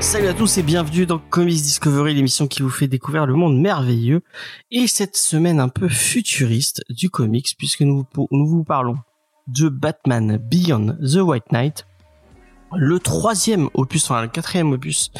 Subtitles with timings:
[0.00, 3.56] Salut à tous et bienvenue dans Comics Discovery, l'émission qui vous fait découvrir le monde
[3.60, 4.22] merveilleux
[4.72, 8.96] et cette semaine un peu futuriste du comics puisque nous vous parlons
[9.46, 11.86] de Batman Beyond the White Knight,
[12.76, 15.10] le troisième opus, enfin le quatrième opus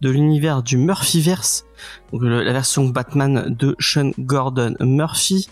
[0.00, 1.64] de l'univers du Murphyverse,
[2.12, 5.48] la version Batman de Sean Gordon Murphy,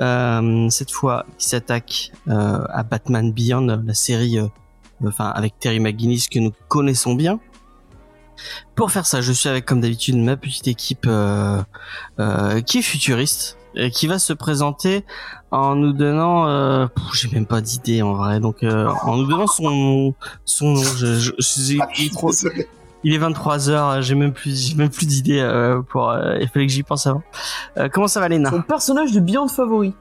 [0.00, 4.46] euh, cette fois qui s'attaque euh, à Batman Beyond, la série, euh,
[5.04, 7.38] enfin avec Terry McGuinness que nous connaissons bien.
[8.74, 11.08] Pour faire ça, je suis avec comme d'habitude ma petite équipe
[12.66, 13.56] qui est futuriste
[13.92, 15.04] qui va se présenter
[15.50, 19.46] en nous donnant, euh, j'ai même pas d'idée en vrai, donc euh, en nous donnant
[19.46, 20.82] son son nom.
[20.82, 22.32] Je, je, je- Ah, il, est trop-
[23.04, 26.10] il est 23 h j'ai même plus j'ai même plus d'idées euh, pour.
[26.10, 27.22] euh, il fallait que j'y pense avant.
[27.78, 28.50] Euh, comment ça va Léna?
[28.50, 29.94] Ton personnage de Beyond favori.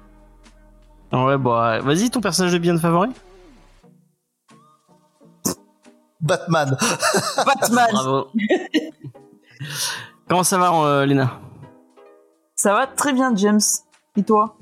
[1.13, 3.09] Ouais, bon, euh, vas-y ton personnage de bien favori.
[6.22, 6.75] Batman.
[7.45, 7.88] Batman.
[7.91, 8.28] Bravo.
[10.28, 11.39] comment ça va euh, Léna?
[12.56, 13.59] Ça va très bien, James.
[14.16, 14.58] Et toi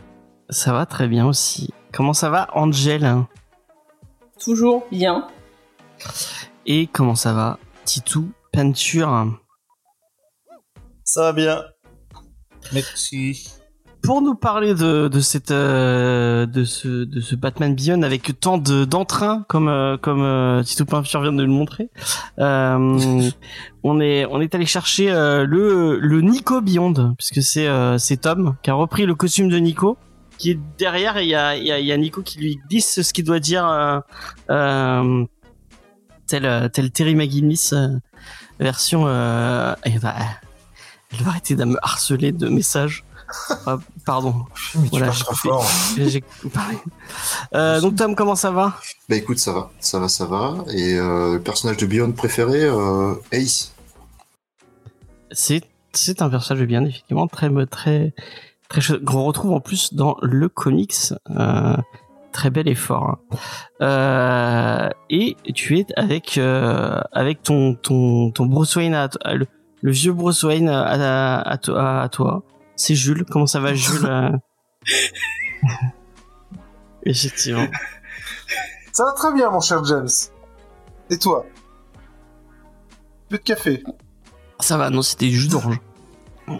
[0.49, 1.73] Ça va très bien aussi.
[1.93, 3.23] Comment ça va Angel
[4.39, 5.27] Toujours bien.
[6.65, 9.39] Et comment ça va Titou Peinture
[11.03, 11.63] Ça va bien.
[12.73, 13.53] Merci.
[14.03, 18.57] Pour nous parler de, de cette euh, de ce de ce Batman Beyond avec tant
[18.57, 21.89] de d'entrain comme euh, comme euh, Titou Peinture vient de le montrer,
[22.39, 23.29] euh,
[23.83, 28.69] on est on est allé chercher le le Nico Beyond puisque c'est c'est Tom qui
[28.69, 29.97] a repris le costume de Nico
[30.37, 32.59] qui est derrière et il y a il y a, y a Nico qui lui
[32.69, 33.65] dit ce qu'il doit dire
[36.27, 37.71] tel tel Terry McGinnis
[38.59, 40.15] version euh, elle va
[41.11, 43.03] elle va arrêter de me harceler de messages
[43.65, 44.45] ah, pardon.
[44.75, 45.65] Mais tu Voilà, j'ai trop fort.
[47.53, 48.77] Euh, donc Tom, comment ça va?
[49.09, 50.55] Bah écoute, ça va, ça va, ça va.
[50.73, 53.73] Et euh, le personnage de Beyond préféré, euh, Ace?
[55.31, 55.63] C'est
[55.93, 58.13] c'est un personnage bien effectivement très très
[58.69, 60.95] très qu'on retrouve en plus dans le comics.
[62.31, 63.19] Très bel effort.
[63.79, 64.89] hein.
[65.11, 69.45] Et tu es avec avec ton ton ton Bruce Wayne à, à- le,
[69.81, 72.43] le vieux Bruce Wayne à toi.
[72.83, 73.23] C'est Jules.
[73.23, 74.29] Comment ça va Jules euh
[77.05, 77.67] Effectivement.
[78.91, 80.09] Ça va très bien, mon cher James.
[81.09, 81.45] Et toi?
[83.29, 83.83] Peu de café?
[84.59, 85.79] Ça va, non, c'était du jus d'orange.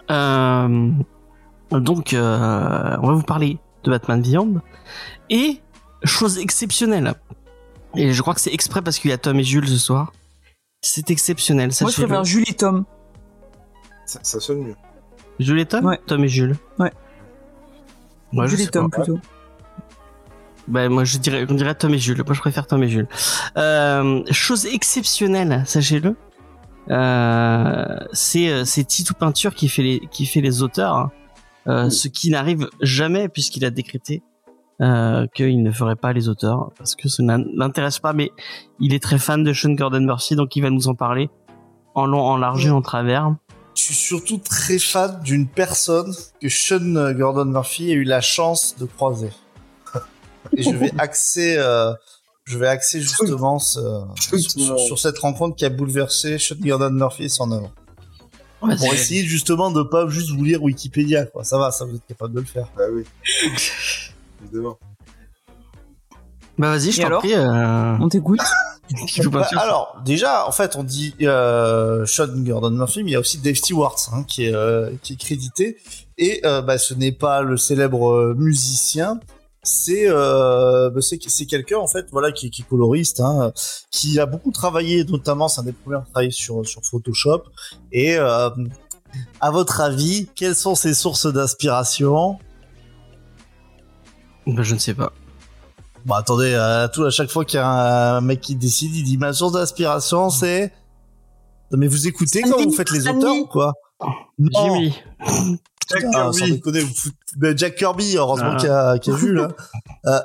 [0.09, 0.91] Euh,
[1.71, 4.61] donc, euh, on va vous parler de Batman Beyond.
[5.29, 5.61] Et,
[6.05, 7.15] chose exceptionnelle,
[7.95, 10.13] et je crois que c'est exprès parce qu'il y a Tom et Jules ce soir,
[10.81, 12.85] c'est exceptionnel, Moi, je préfère Julie et Tom.
[14.05, 14.75] Ça, ça sonne mieux.
[15.39, 15.99] Jules et Tom Ouais.
[16.05, 16.91] Tom et Jules Ouais.
[18.31, 18.97] Moi, je Julie sais et Tom, pas.
[19.03, 19.19] plutôt.
[20.67, 22.23] Ben, moi, je dirais, on dirait Tom et Jules.
[22.25, 23.07] Moi, je préfère Tom et Jules.
[23.57, 26.15] Euh, chose exceptionnelle, sachez-le.
[26.89, 30.95] Euh, c'est, euh, c'est Titou Peinture qui fait les, qui fait les auteurs.
[30.95, 31.11] hein.
[31.67, 34.21] Euh, ce qui n'arrive jamais puisqu'il a décrété,
[34.81, 38.31] euh, qu'il ne ferait pas les auteurs parce que ça n'in- l'intéresse pas, mais
[38.81, 41.29] il est très fan de Sean Gordon Murphy, donc il va nous en parler
[41.95, 43.33] en long, en large et en travers.
[43.83, 48.75] Je suis surtout très fan d'une personne que Sean Gordon Murphy a eu la chance
[48.79, 49.29] de croiser.
[50.55, 51.91] Et je vais axer, euh,
[52.45, 53.79] je vais axer justement ce-
[54.87, 57.73] sur, cette rencontre qui a bouleversé Sean Gordon Murphy et son œuvre.
[58.61, 61.43] Pour essayer justement de pas juste vous lire Wikipédia, quoi.
[61.43, 62.67] Ça va, ça vous êtes capable de le faire.
[62.77, 63.03] Bah oui.
[64.45, 64.79] Évidemment.
[66.57, 67.33] Bah vas-y, je t'en alors prie.
[67.33, 68.39] Euh, On t'écoute.
[69.31, 73.19] Bah, alors, déjà, en fait, on dit euh, Sean Gordon Murphy, mais il y a
[73.19, 75.77] aussi Dave Stewart hein, qui, est, euh, qui est crédité.
[76.17, 79.19] Et euh, bah, ce n'est pas le célèbre musicien,
[79.63, 83.53] c'est euh, bah, c'est c'est quelqu'un en fait, voilà, qui, qui est coloriste, hein,
[83.89, 87.43] qui a beaucoup travaillé, notamment, c'est un des premiers à travailler sur sur Photoshop.
[87.93, 88.49] Et euh,
[89.39, 92.37] à votre avis, quelles sont ses sources d'inspiration?
[94.45, 95.13] Bah, je ne sais pas.
[96.05, 99.03] Bon, attendez, à, tout, à chaque fois qu'il y a un mec qui décide, il
[99.03, 100.73] dit ma source d'inspiration, c'est.
[101.71, 103.73] Non, mais vous écoutez quand vous faites les auteurs ou quoi?
[104.37, 104.95] Non, Jimmy.
[105.89, 106.51] Jack Ah, sans Kirby.
[106.53, 108.57] déconner, vous fout- mais Jack Kirby, heureusement Ah.
[108.57, 109.39] qu'il y a, qu'il y a Jules.
[109.39, 109.47] hein.
[110.05, 110.19] Euh,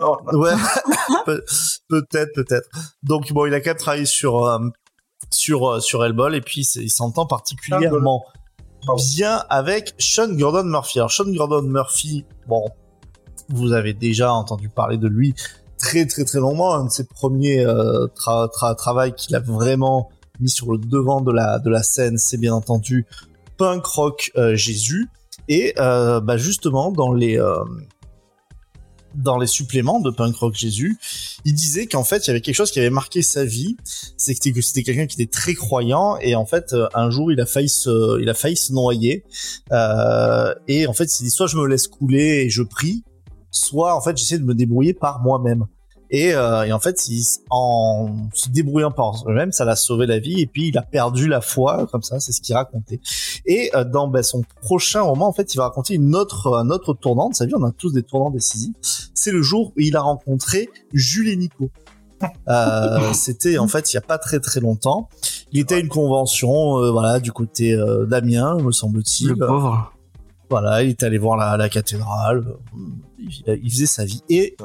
[0.00, 0.52] Oh, ouais,
[1.26, 1.44] Pe-
[1.88, 2.68] peut-être, peut-être.
[3.02, 4.58] Donc bon, il a quand même travaillé sur euh,
[5.32, 8.22] sur euh, sur Hellboy et puis il s'entend particulièrement
[8.86, 9.02] Pardon.
[9.16, 11.00] bien avec Sean Gordon Murphy.
[11.00, 12.64] Alors Sean Gordon Murphy, bon,
[13.48, 15.34] vous avez déjà entendu parler de lui
[15.78, 16.74] très très très longuement.
[16.74, 20.10] Un de ses premiers euh, tra tra travail qu'il a vraiment
[20.40, 23.06] mis sur le devant de la de la scène, c'est bien entendu
[23.56, 25.08] punk rock euh, Jésus.
[25.48, 27.64] Et euh, bah justement dans les euh,
[29.14, 30.98] dans les suppléments de Punk Rock Jésus,
[31.44, 33.76] il disait qu'en fait, il y avait quelque chose qui avait marqué sa vie,
[34.16, 37.40] c'était que c'était quelqu'un qui était très croyant et en fait, euh, un jour, il
[37.40, 39.24] a failli se, il a failli se noyer
[39.72, 43.02] euh, et en fait, il dit soit je me laisse couler et je prie,
[43.50, 45.66] soit en fait, j'essaie de me débrouiller par moi-même.
[46.10, 50.18] Et, euh, et en fait, il, en se débrouillant par lui-même, ça l'a sauvé la
[50.18, 50.40] vie.
[50.40, 53.00] Et puis, il a perdu la foi, comme ça, c'est ce qu'il racontait.
[53.44, 56.70] Et euh, dans ben, son prochain roman, en fait, il va raconter une autre, un
[56.70, 57.52] autre tournant de sa vie.
[57.54, 58.72] On a tous des tournants décisifs.
[59.12, 61.70] C'est le jour où il a rencontré Jules et Nico.
[62.48, 65.08] Euh, C'était en fait il y a pas très très longtemps.
[65.52, 69.28] Il était à une convention, euh, voilà, du côté euh, d'Amiens, me semble-t-il.
[69.30, 69.92] Le pauvre.
[70.50, 72.44] Voilà, il est allé voir la, la cathédrale.
[73.18, 73.30] Il,
[73.62, 74.22] il faisait sa vie.
[74.28, 74.56] Et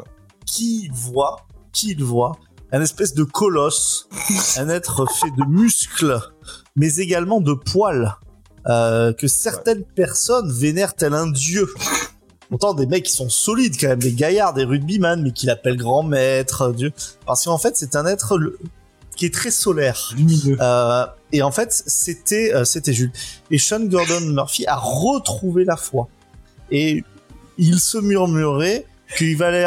[0.45, 2.33] qui voit, qui il voit,
[2.71, 4.07] un espèce de colosse,
[4.57, 6.19] un être fait de muscles,
[6.75, 8.15] mais également de poils,
[8.67, 11.67] euh, que certaines personnes vénèrent tel un dieu.
[12.49, 15.77] Pourtant, des mecs qui sont solides quand même, des gaillards, des rugbyman, mais qui l'appellent
[15.77, 16.91] grand maître, dieu.
[17.25, 18.57] Parce qu'en fait, c'est un être le-
[19.15, 20.13] qui est très solaire.
[20.15, 20.57] Lumineux.
[20.61, 23.11] Euh, et en fait, c'était euh, c'était Jules.
[23.51, 26.07] Et Sean Gordon Murphy a retrouvé la foi.
[26.71, 27.03] Et
[27.57, 28.85] il se murmurait
[29.17, 29.65] qu'il valait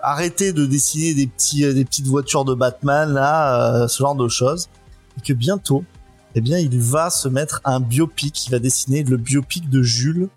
[0.00, 4.28] arrêter de dessiner des petits euh, des petites voitures de Batman euh, ce genre de
[4.28, 4.68] choses,
[5.18, 5.84] et que bientôt,
[6.34, 8.46] eh bien, il va se mettre un biopic.
[8.46, 10.28] Il va dessiner le biopic de Jules,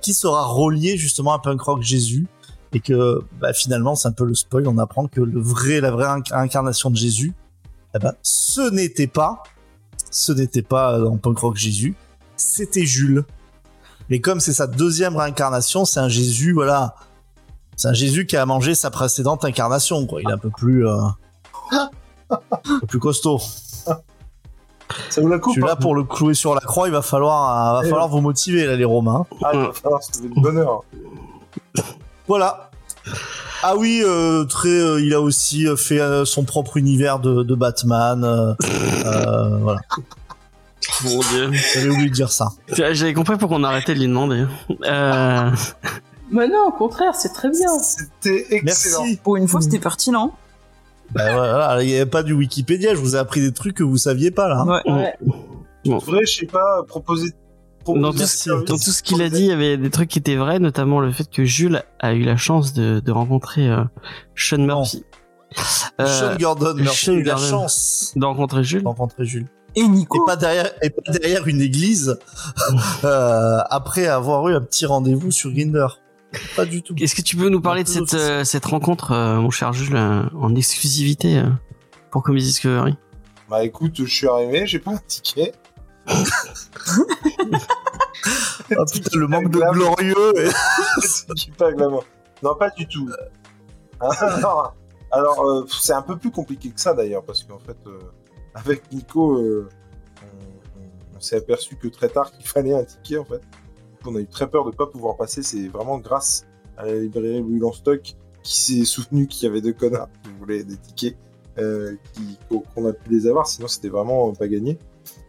[0.00, 2.26] qui sera relié justement à Punk Rock Jésus.
[2.74, 4.66] Et que bah, finalement, c'est un peu le spoil.
[4.66, 7.34] On apprend que le vrai, la vraie inc- incarnation de Jésus,
[7.94, 9.42] eh ben, ce n'était pas,
[10.12, 11.96] ce n'était pas dans Punk Rock Jésus,
[12.36, 13.24] c'était Jules.
[14.08, 16.94] Mais comme c'est sa deuxième réincarnation, c'est un Jésus, voilà,
[17.76, 20.20] c'est un Jésus qui a mangé sa précédente incarnation, quoi.
[20.22, 20.94] Il est un peu plus, euh,
[21.72, 23.40] un peu plus costaud.
[25.08, 27.76] Ça vous la coupe Celui-là, hein pour le clouer sur la croix, il va falloir,
[27.76, 29.24] euh, va Et falloir vous motiver, là, les Romains.
[29.42, 30.82] Ah, il va falloir se lever de bonne heure.
[32.28, 32.70] Voilà.
[33.62, 37.42] Ah oui, euh, très, euh, il a aussi euh, fait euh, son propre univers de,
[37.42, 38.24] de Batman.
[38.24, 38.54] euh,
[39.06, 39.80] euh, voilà.
[41.04, 41.50] Mon dieu.
[41.74, 42.48] J'avais oublié de dire ça.
[42.72, 44.44] J'avais compris pourquoi on arrêtait de lui demander.
[44.84, 45.50] Euh,
[46.30, 47.68] Mais non, au contraire, c'est très bien.
[47.78, 49.02] C'était excellent.
[49.04, 49.16] Merci.
[49.22, 50.34] Pour une fois, c'était pertinent.
[51.12, 53.82] Bah voilà, il n'y avait pas du Wikipédia, je vous ai appris des trucs que
[53.84, 54.60] vous saviez pas là.
[54.66, 54.80] hein.
[54.86, 54.92] Ouais.
[54.92, 55.14] Ouais.
[55.84, 57.32] Devrais, je sais pas, proposer.
[57.86, 60.18] Dans, tout ce, dans tout ce qu'il a dit, il y avait des trucs qui
[60.18, 63.84] étaient vrais, notamment le fait que Jules a eu la chance de, de rencontrer euh,
[64.34, 65.04] Sean Murphy.
[66.00, 68.82] Euh, Sean Gordon, Murphy Sean a eu la chance de rencontrer Jules.
[68.82, 69.46] de rencontrer Jules.
[69.74, 70.24] Et Et Nico.
[70.26, 72.18] pas derrière, et pas derrière une église,
[73.04, 75.86] euh, après avoir eu un petit rendez-vous sur Grinder.
[76.56, 76.94] Pas du tout.
[76.98, 79.96] Est-ce que tu peux nous parler de cette, euh, cette rencontre, euh, mon cher Jules,
[79.96, 81.44] euh, en exclusivité euh,
[82.10, 82.96] pour Comedy Discovery?
[83.50, 85.52] Bah écoute, je suis arrivé, j'ai pas un ticket.
[88.78, 90.50] Ah, putain, le manque de glorieux.
[91.58, 92.04] pas glamour.
[92.42, 93.08] Non, pas du tout.
[94.00, 94.74] alors,
[95.10, 97.98] alors, euh, c'est un peu plus compliqué que ça d'ailleurs, parce qu'en fait, euh,
[98.54, 99.68] avec Nico, euh,
[101.14, 103.42] on, s'est aperçu que très tard qu'il fallait un ticket en fait.
[104.04, 105.42] On a eu très peur de pas pouvoir passer.
[105.42, 106.46] C'est vraiment grâce
[106.76, 110.64] à la librairie Louis Stock qui s'est soutenu qu'il y avait deux connards qui voulaient
[110.64, 111.16] des tickets,
[111.54, 113.46] qu'on a pu les avoir.
[113.46, 114.78] Sinon, c'était vraiment pas gagné.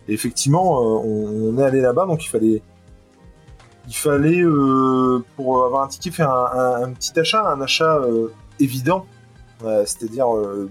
[0.08, 2.62] Effectivement, euh, on, est allé là-bas, donc il fallait,
[3.88, 8.28] il fallait euh, pour avoir un ticket faire un, petit achat, un achat euh,
[8.60, 9.06] évident,
[9.86, 10.28] c'est-à-dire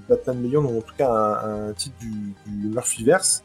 [0.07, 3.43] Batman Million, ou en tout cas un, titre du, du Murphyverse.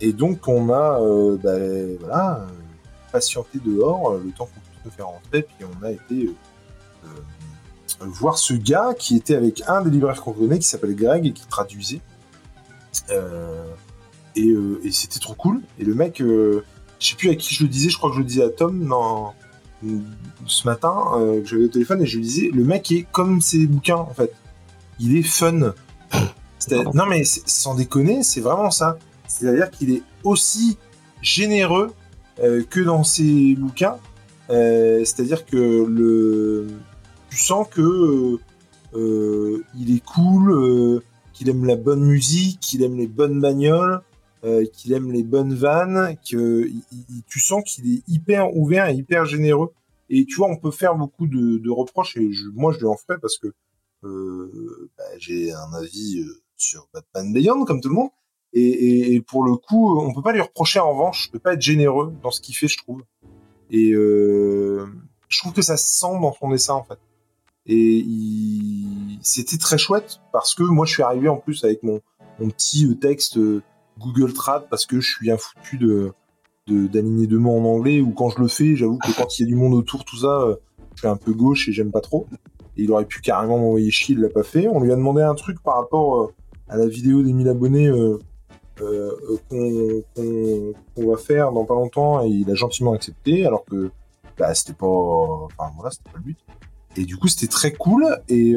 [0.00, 0.98] Et donc on a
[1.36, 1.58] bah,
[2.00, 2.46] voilà,
[3.12, 6.30] patienté dehors le temps qu'on puisse nous faire rentrer, puis on a été
[8.00, 11.32] voir ce gars qui était avec un des libraires qu'on connaît, qui s'appelle Greg, et
[11.32, 12.00] qui traduisait.
[14.36, 15.62] Et, euh, et c'était trop cool.
[15.78, 16.62] Et le mec, euh,
[17.00, 18.50] je sais plus à qui je le disais, je crois que je le disais à
[18.50, 19.34] Tom dans,
[20.46, 23.40] ce matin, euh, que j'avais au téléphone, et je lui disais, le mec est comme
[23.40, 24.32] ses bouquins, en fait.
[25.00, 25.74] Il est fun.
[26.94, 28.98] Non mais sans déconner, c'est vraiment ça.
[29.28, 30.78] C'est-à-dire qu'il est aussi
[31.22, 31.92] généreux
[32.42, 33.98] euh, que dans ses bouquins.
[34.48, 36.66] C'est-à-dire que le,
[37.30, 38.40] tu sens que
[38.94, 41.00] il est cool,
[41.32, 44.00] qu'il aime la bonne musique, qu'il aime les bonnes bagnoles,
[44.72, 46.68] qu'il aime les bonnes vannes, que
[47.26, 49.72] tu sens qu'il est hyper ouvert et hyper généreux.
[50.08, 53.18] Et tu vois, on peut faire beaucoup de, reproches, et moi je lui en ferai
[53.18, 53.48] parce que
[54.04, 58.10] euh, bah, j'ai un avis euh, sur Batman Beyond, comme tout le monde.
[58.58, 62.14] Et, pour le coup, on peut pas lui reprocher en revanche de pas être généreux
[62.22, 63.02] dans ce qu'il fait, je trouve.
[63.70, 64.86] Et euh,
[65.28, 66.98] je trouve que ça se sent dans son dessin, en fait.
[67.66, 68.06] Et
[69.22, 72.00] c'était très chouette parce que moi, je suis arrivé en plus avec mon,
[72.38, 73.62] mon petit euh, texte euh,
[73.98, 76.12] Google Trad parce que je suis un foutu de
[76.68, 79.44] d'aligner deux mots en anglais ou quand je le fais, j'avoue que quand il y
[79.44, 80.56] a du monde autour, tout ça, euh,
[80.94, 82.26] je suis un peu gauche et j'aime pas trop.
[82.76, 84.66] Et il aurait pu carrément m'envoyer chier, il l'a pas fait.
[84.68, 86.34] On lui a demandé un truc par rapport euh,
[86.68, 88.18] à la vidéo des 1000 abonnés euh,
[89.48, 93.90] qu'on va faire dans pas longtemps et il a gentiment accepté alors que
[94.36, 96.38] bah, c'était pas enfin voilà pas le but
[96.96, 98.54] et du coup c'était très cool et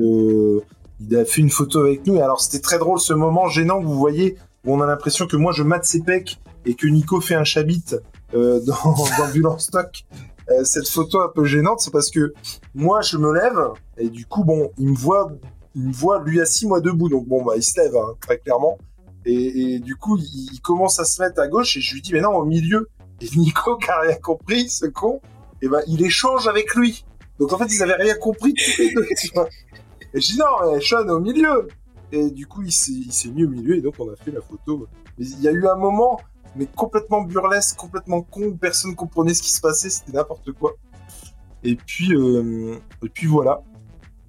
[0.99, 3.79] il a fait une photo avec nous et alors c'était très drôle ce moment gênant
[3.79, 4.35] que vous voyez
[4.65, 7.43] où on a l'impression que moi je mate ses pecs et que Nico fait un
[7.43, 7.85] chabit
[8.33, 10.05] euh, dans, dans Bulle en stock
[10.51, 12.33] Euh, cette photo un peu gênante c'est parce que
[12.73, 13.61] moi je me lève
[13.97, 15.31] et du coup bon il me voit
[15.75, 18.39] il me voit lui assis moi debout donc bon bah il se lève hein, très
[18.39, 18.79] clairement
[19.25, 22.01] et, et du coup, il, il commence à se mettre à gauche et je lui
[22.01, 22.89] dis, mais non, au milieu.
[23.21, 25.21] Et Nico, qui a rien compris, ce con,
[25.61, 27.05] et ben, il échange avec lui.
[27.37, 28.93] Donc en fait, ils avaient rien compris tous les.
[30.13, 31.67] Et je dis, non, mais Sean, au milieu.
[32.11, 34.87] Et du coup, il s'est mis au milieu et donc on a fait la photo.
[35.17, 36.19] Mais il y a eu un moment,
[36.55, 40.73] mais complètement burlesque, complètement con, où personne comprenait ce qui se passait, c'était n'importe quoi.
[41.63, 43.61] Et puis, euh, et puis voilà.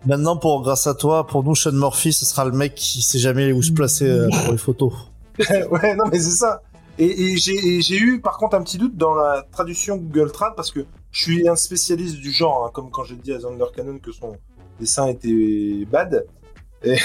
[0.06, 3.18] Maintenant, pour grâce à toi, pour nous, Sean Murphy, ce sera le mec qui sait
[3.18, 4.92] jamais où se placer euh, pour les photos.
[5.38, 6.62] ouais, non, mais c'est ça.
[6.98, 10.32] Et, et j'ai et j'ai eu par contre un petit doute dans la traduction Google
[10.32, 10.80] Trad parce que
[11.12, 14.12] je suis un spécialiste du genre, hein, comme quand j'ai dit à Zander Cannon que
[14.12, 14.36] son
[14.78, 16.26] dessin était bad.
[16.82, 16.96] Et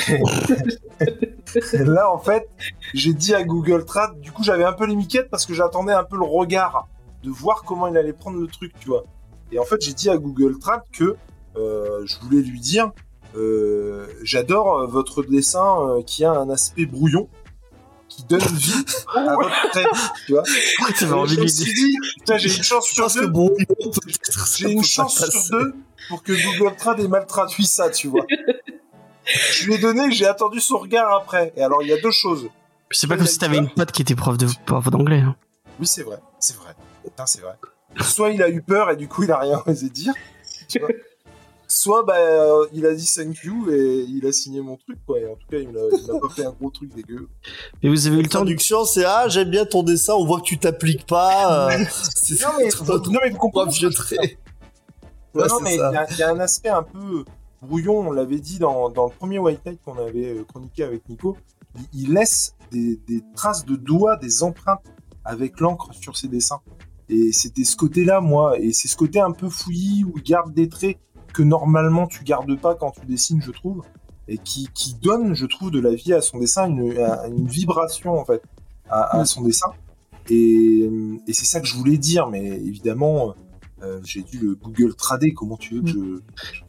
[1.73, 2.47] là, en fait,
[2.93, 5.93] j'ai dit à Google Trad, du coup, j'avais un peu les miquettes parce que j'attendais
[5.93, 6.87] un peu le regard
[7.23, 9.05] de voir comment il allait prendre le truc, tu vois.
[9.51, 11.15] Et en fait, j'ai dit à Google Trad que
[11.57, 12.91] euh, je voulais lui dire
[13.35, 17.27] euh, j'adore euh, votre dessin euh, qui a un aspect brouillon
[18.07, 19.85] qui donne vie à votre trait,
[20.25, 20.43] tu vois.
[21.11, 23.27] Envie je me suis dit, putain, j'ai une chance sur deux.
[23.27, 23.51] bon,
[24.55, 25.73] J'ai une chance sur deux
[26.07, 28.25] pour que Google Trad ait mal traduit ça, tu vois.
[29.25, 31.53] Je lui ai donné, j'ai attendu son regard après.
[31.55, 32.47] Et alors, il y a deux choses.
[32.91, 35.19] C'est pas comme si t'avais une pote qui était prof de prof d'anglais.
[35.21, 35.35] hein.
[35.79, 36.73] Oui, c'est vrai, c'est vrai.
[37.03, 37.55] Putain, c'est vrai.
[38.01, 40.13] Soit il a eu peur et du coup, il a rien osé dire.
[40.69, 40.89] tu vois.
[41.67, 45.19] Soit bah, euh, il a dit thank you et il a signé mon truc, quoi.
[45.19, 47.27] Et en tout cas, il m'a pas fait un gros truc dégueu.
[47.81, 48.45] Mais vous avez eu le temps de...
[48.45, 51.71] traduction, c'est ah, j'aime bien ton dessin, on voit que tu t'appliques pas.
[51.71, 51.83] euh,
[52.15, 52.69] c'est Non, mais,
[53.11, 53.71] non, mais vous comprenez.
[53.71, 54.37] vieux trait.
[55.33, 55.79] Non, Ouais, non, mais y,
[56.11, 57.25] il y a un aspect un peu
[57.65, 61.07] brouillon, on l'avait dit dans, dans le premier White Knight qu'on avait euh, chroniqué avec
[61.09, 61.35] Nico.
[61.75, 64.85] Il, il laisse des, des traces de doigts, des empreintes
[65.23, 66.61] avec l'encre sur ses dessins.
[67.09, 70.53] Et c'était ce côté-là, moi, et c'est ce côté un peu fouillis où il garde
[70.53, 70.97] des traits
[71.33, 73.83] que normalement tu gardes pas quand tu dessines, je trouve,
[74.27, 77.45] et qui, qui donne, je trouve, de la vie à son dessin, une, à- une
[77.47, 78.41] vibration en fait
[78.89, 79.69] à, à son dessin.
[80.29, 80.89] Et,
[81.27, 83.35] et c'est ça que je voulais dire, mais évidemment,
[83.85, 85.33] euh, j'ai dû le Google trader.
[85.33, 85.97] Comment tu veux que je.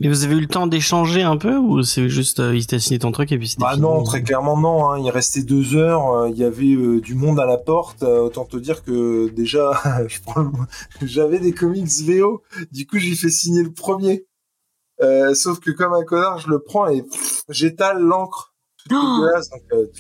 [0.01, 2.79] Mais vous avez eu le temps d'échanger un peu ou c'est juste euh, il t'a
[2.79, 4.91] signé ton truc et puis c'était Bah fini non, très clairement non.
[4.91, 4.99] hein.
[4.99, 6.11] Il restait deux heures.
[6.13, 8.03] euh, Il y avait euh, du monde à la porte.
[8.03, 9.73] autant te dire que déjà,
[11.03, 12.43] j'avais des comics VO.
[12.73, 14.27] Du coup, j'ai fait signer le premier.
[15.35, 17.05] Sauf que comme un connard, je le prends et
[17.49, 18.55] j'étale l'encre.
[18.93, 19.27] Oh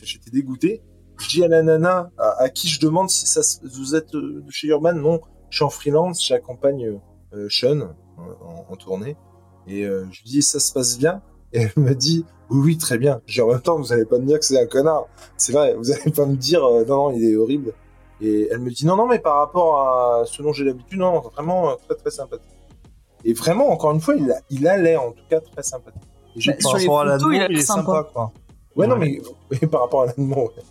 [0.02, 0.82] J'étais dégoûté.
[1.18, 3.40] Je dis à la nana à, à qui je demande si ça,
[3.74, 4.92] vous êtes de chez Urban?
[4.94, 6.24] Non, je suis en freelance.
[6.26, 6.98] J'accompagne
[7.34, 9.16] euh, Sean en, en tournée.
[9.66, 11.22] Et euh, je lui dis ça se passe bien?
[11.52, 13.20] Et elle me dit oui, oui, très bien.
[13.26, 15.06] J'ai en même temps, vous allez pas me dire que c'est un connard.
[15.36, 17.72] C'est vrai, vous allez pas me dire euh, non, non, il est horrible.
[18.20, 21.20] Et elle me dit non, non, mais par rapport à ce dont j'ai l'habitude, non,
[21.20, 22.48] vraiment très très sympathique.
[23.24, 26.02] Et vraiment, encore une fois, il a, il a l'air en tout cas très sympathique.
[26.36, 28.08] Et Bah, sur les à il a l'air sympa, sympa.
[28.12, 28.32] quoi.
[28.76, 30.62] Ouais, non, mais ouais, par rapport à l'allemand, ouais.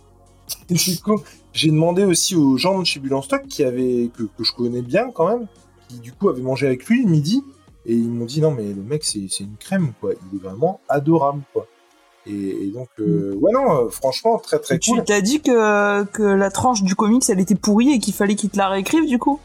[0.70, 1.20] Et du coup,
[1.52, 4.52] j'ai demandé aussi aux gens de chez Bulle en Stock qui avaient, que, que je
[4.52, 5.46] connais bien quand même,
[5.88, 7.42] qui du coup avaient mangé avec lui le midi,
[7.86, 10.12] et ils m'ont dit non, mais le mec, c'est c'est une crème, quoi.
[10.32, 11.66] Il est vraiment adorable, quoi.
[12.26, 15.04] Et, et donc, euh, ouais, non, euh, franchement, très très Tu cool.
[15.04, 18.50] t'as dit que, que la tranche du comics elle était pourrie et qu'il fallait qu'il
[18.50, 19.38] te la réécrive du coup?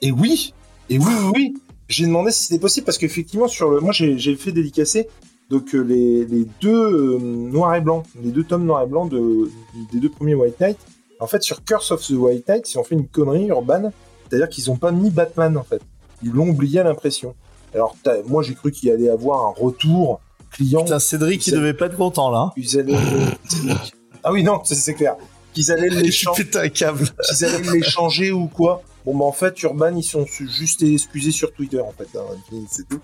[0.00, 0.54] Et oui,
[0.88, 1.54] et oui, oui, oui.
[1.88, 5.08] J'ai demandé si c'était possible parce qu'effectivement, sur le, moi, j'ai j'ai fait dédicacer
[5.50, 9.10] donc euh, les, les deux euh, noirs et blancs, les deux tomes noirs et blancs
[9.10, 9.50] de,
[9.92, 10.78] des deux premiers White Knight.
[11.20, 13.92] En fait, sur Curse of the White Knight, ils ont fait une connerie urbaine,
[14.28, 15.80] c'est-à-dire qu'ils ont pas mis Batman en fait.
[16.22, 17.34] Ils l'ont oublié à l'impression.
[17.74, 17.94] Alors,
[18.26, 20.82] moi, j'ai cru qu'il allait avoir un retour client.
[20.82, 22.52] Putain, Cédric, il devait pas être content là.
[22.56, 22.94] Ils allaient.
[24.24, 25.16] ah oui, non, c'est- clair.
[25.52, 27.06] Qu'ils allaient l'échanger pété un câble.
[27.28, 28.82] qu'ils allaient l'échanger ou quoi.
[29.04, 32.08] Bon, bah, en fait, Urban, ils sont juste excusés sur Twitter, en fait.
[32.18, 32.24] hein,
[32.70, 33.00] c'est tout.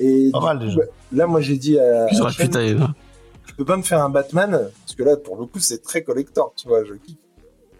[0.00, 0.76] Et Pas du mal, coup, déjà.
[0.78, 2.94] bah, là, moi, j'ai dit à, auraient pu tailler, là.
[3.46, 6.02] tu peux pas me faire un Batman, parce que là, pour le coup, c'est très
[6.02, 7.16] collector, tu vois, je kiffe.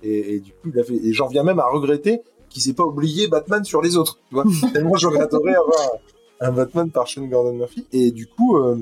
[0.02, 2.74] Et, et du coup, il a fait, et j'en viens même à regretter qu'ils aient
[2.74, 4.44] pas oublié Batman sur les autres, tu vois.
[4.72, 5.90] Tellement j'aurais adoré avoir
[6.40, 7.86] un, Batman par Sean Gordon Murphy.
[7.92, 8.78] Et du coup, euh,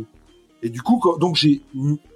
[0.62, 1.62] et du coup, quand- donc j'ai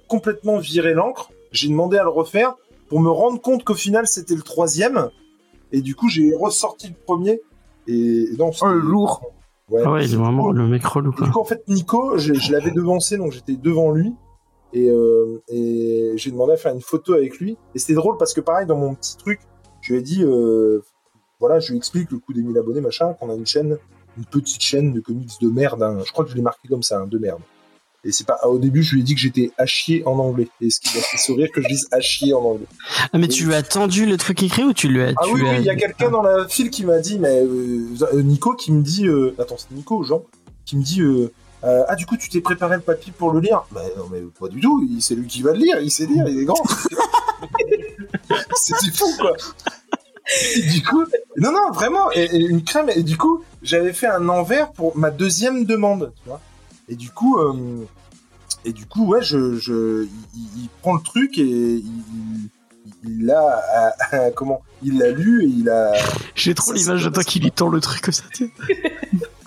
[0.08, 2.54] complètement viré l'encre, j'ai demandé à le refaire,
[2.88, 5.10] pour me rendre compte qu'au final c'était le troisième.
[5.72, 7.40] Et du coup, j'ai ressorti le premier.
[7.86, 9.32] Et non, c'était- Oh, lourd.
[9.70, 9.82] Ouais.
[9.84, 12.32] Ah ouais, il est vraiment le mec relou, Et du coup, en fait, Nico, je,
[12.34, 14.14] je l'avais devancé, donc j'étais devant lui.
[14.72, 17.56] Et, euh, et j'ai demandé à faire une photo avec lui.
[17.74, 19.40] Et c'était drôle parce que, pareil, dans mon petit truc,
[19.80, 20.80] je lui ai dit, euh,
[21.40, 23.78] voilà, je lui explique le coup des 1000 abonnés, machin, qu'on a une chaîne,
[24.16, 25.82] une petite chaîne de comics de merde.
[25.82, 25.98] hein.
[26.04, 27.40] Je crois que je l'ai marqué comme ça, hein, de merde.
[28.04, 30.48] Et c'est pas, au début, je lui ai dit que j'étais à chier en anglais.
[30.60, 32.66] Et ce qui m'a fait sourire que je dise à chier en anglais.
[33.12, 35.12] Ah, mais tu lui as tendu le truc écrit ou tu lui as.
[35.16, 37.40] Ah tu oui, oui, il y a quelqu'un dans la file qui m'a dit, mais
[37.42, 40.22] euh, euh, Nico qui me dit, euh, attends, c'est Nico, Jean,
[40.64, 41.32] qui me dit, euh,
[41.64, 43.64] euh, ah du coup tu t'es préparé le papier pour le lire?
[43.72, 46.24] Bah non mais pas du tout, c'est lui qui va le lire, il sait lire,
[46.28, 46.62] il est grand.
[48.54, 49.32] C'était fou quoi.
[50.54, 51.02] Et du coup,
[51.36, 52.90] non non vraiment, et, et une crème.
[52.94, 56.40] Et du coup, j'avais fait un envers pour ma deuxième demande, tu vois.
[56.88, 57.84] Et du coup, euh,
[58.64, 62.02] et du coup, ouais, je, je, il, prend le truc et il,
[63.04, 63.30] il-
[64.14, 65.92] euh, comment, il l'a lu et il a.
[66.34, 68.24] J'ai trop l'image de toi qui lui tend le truc comme ça.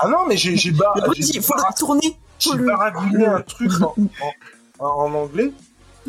[0.03, 2.17] Ah non, mais j'ai, il faut tourner.
[2.65, 3.93] baragouiné un truc en,
[4.79, 5.51] en- en anglais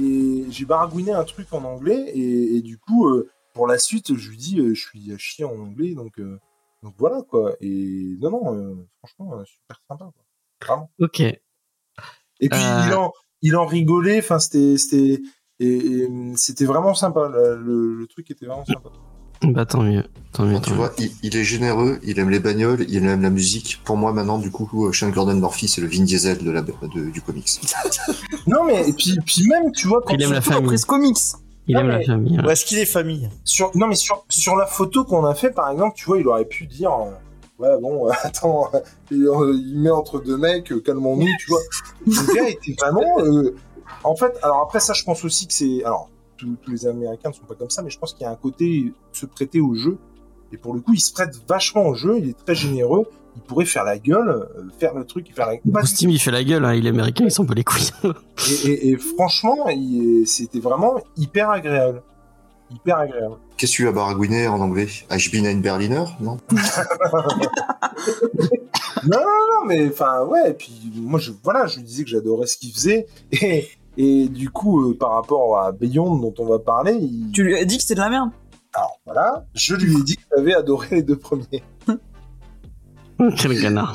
[0.00, 4.16] et j'ai baragouiné un truc en anglais et, et du coup, euh, pour la suite,
[4.16, 6.38] je lui dis, euh, je suis à chier en anglais, donc, euh,
[6.82, 7.52] donc voilà quoi.
[7.60, 10.04] Et non, non, euh, franchement, euh, super sympa.
[10.06, 10.21] Quoi.
[10.66, 10.90] Vraiment.
[11.00, 11.20] Ok.
[11.20, 12.82] Et puis Euh.
[12.88, 14.18] il en, il en rigolait.
[14.18, 15.20] Enfin, c'était, c'était,
[15.60, 17.28] et, et, c'était vraiment sympa.
[17.28, 18.90] Le, le- le truc était vraiment sympa.
[19.44, 20.04] Bah tant mieux.
[20.32, 20.60] Tant mieux.
[20.60, 20.76] Tu mieux.
[20.76, 23.80] vois, il, il est généreux, il aime les bagnoles, il aime la musique.
[23.84, 26.62] Pour moi, maintenant, du coup, euh, Sean Gordon Murphy, c'est le Vin Diesel de la,
[26.62, 27.48] de- du comics.
[28.46, 30.64] Non, mais et puis, puis même, tu vois, quand Il aime la famille.
[30.64, 31.16] après ce comics.
[31.68, 32.38] Il Non, aime la famille.
[32.38, 32.44] ouais.
[32.46, 33.28] Ou est-ce qu'il est famille?
[33.44, 36.26] Sur, non, mais sur, sur la photo qu'on a fait, par exemple, tu vois, il
[36.28, 37.10] aurait pu dire, euh,
[37.62, 38.70] ouais, bon, attends,
[39.10, 41.60] il, met entre deux mecs, euh, calmons-nous, tu vois.
[42.06, 43.54] Le gars était vraiment, euh,
[44.04, 47.28] en fait, alors après ça, je pense aussi que c'est, alors, tous, tous les Américains
[47.30, 49.60] ne sont pas comme ça, mais je pense qu'il y a un côté se prêter
[49.60, 49.96] au jeu.
[50.52, 53.40] Et pour le coup, il se prête vachement au jeu, il est très généreux, il
[53.42, 56.44] pourrait faire la gueule, euh, faire le truc faire la Bruce Timm, il fait la
[56.44, 57.88] gueule, hein, il est américain, il s'en bat les couilles.
[58.64, 59.56] Et, et- et franchement,
[60.26, 62.02] c'était vraiment hyper agréable.
[62.72, 63.36] Hyper agréable.
[63.56, 64.88] Qu'est-ce que tu as baragouiné en anglais?
[65.10, 66.38] I've been ein Berliner Non?
[69.04, 72.10] Non, non, non, mais enfin, ouais, et puis moi, je, voilà, je lui disais que
[72.10, 73.06] j'adorais ce qu'il faisait.
[73.32, 77.30] Et, et du coup, euh, par rapport à Beyond dont on va parler, il...
[77.32, 78.30] Tu lui as dit que c'était de la merde?
[78.74, 81.62] alors voilà, je lui ai dit que j'avais adoré les deux premiers.
[83.36, 83.92] Quel canard.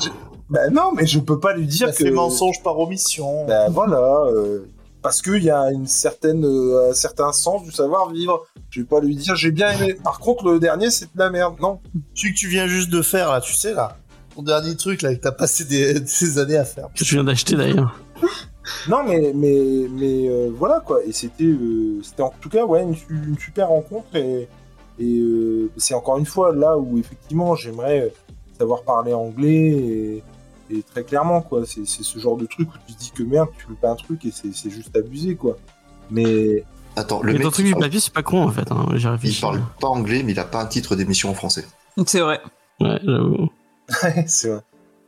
[0.48, 2.04] Ben non, mais je peux pas lui dire Ça que.
[2.04, 3.44] fait mensonge par omission.
[3.46, 4.68] Ben voilà, euh,
[5.08, 8.44] parce qu'il y a une certaine, euh, un certain sens du savoir-vivre.
[8.68, 9.94] Je vais pas lui dire j'ai bien aimé.
[10.04, 11.54] Par contre, le dernier, c'est de la merde.
[11.62, 11.80] Non.
[12.14, 13.96] Celui que tu viens juste de faire, là, tu sais, là.
[14.36, 16.88] Ton dernier truc, là, que t'as passé des, des années à faire.
[16.94, 17.98] Que je viens d'acheter d'ailleurs.
[18.86, 21.02] Non, mais, mais, mais euh, voilà quoi.
[21.06, 24.14] Et c'était, euh, c'était en tout cas ouais, une, su- une super rencontre.
[24.14, 24.46] Et,
[24.98, 28.12] et euh, c'est encore une fois là où effectivement j'aimerais
[28.58, 29.68] savoir parler anglais.
[29.70, 30.22] Et,
[30.70, 31.64] et très clairement, quoi.
[31.66, 33.90] C'est, c'est ce genre de truc où tu te dis que merde, tu fais pas
[33.90, 35.56] un truc et c'est, c'est juste abusé, quoi.
[36.10, 36.64] Mais
[36.96, 38.70] Attends, le Mais mec, ton truc du papier, c'est pas con en fait.
[38.72, 38.86] Hein.
[38.94, 39.40] J'ai il réfléchi.
[39.40, 41.64] parle pas anglais, mais il a pas un titre d'émission en français.
[42.06, 42.40] C'est vrai.
[42.80, 43.48] Ouais, j'avoue.
[44.26, 44.60] c'est vrai.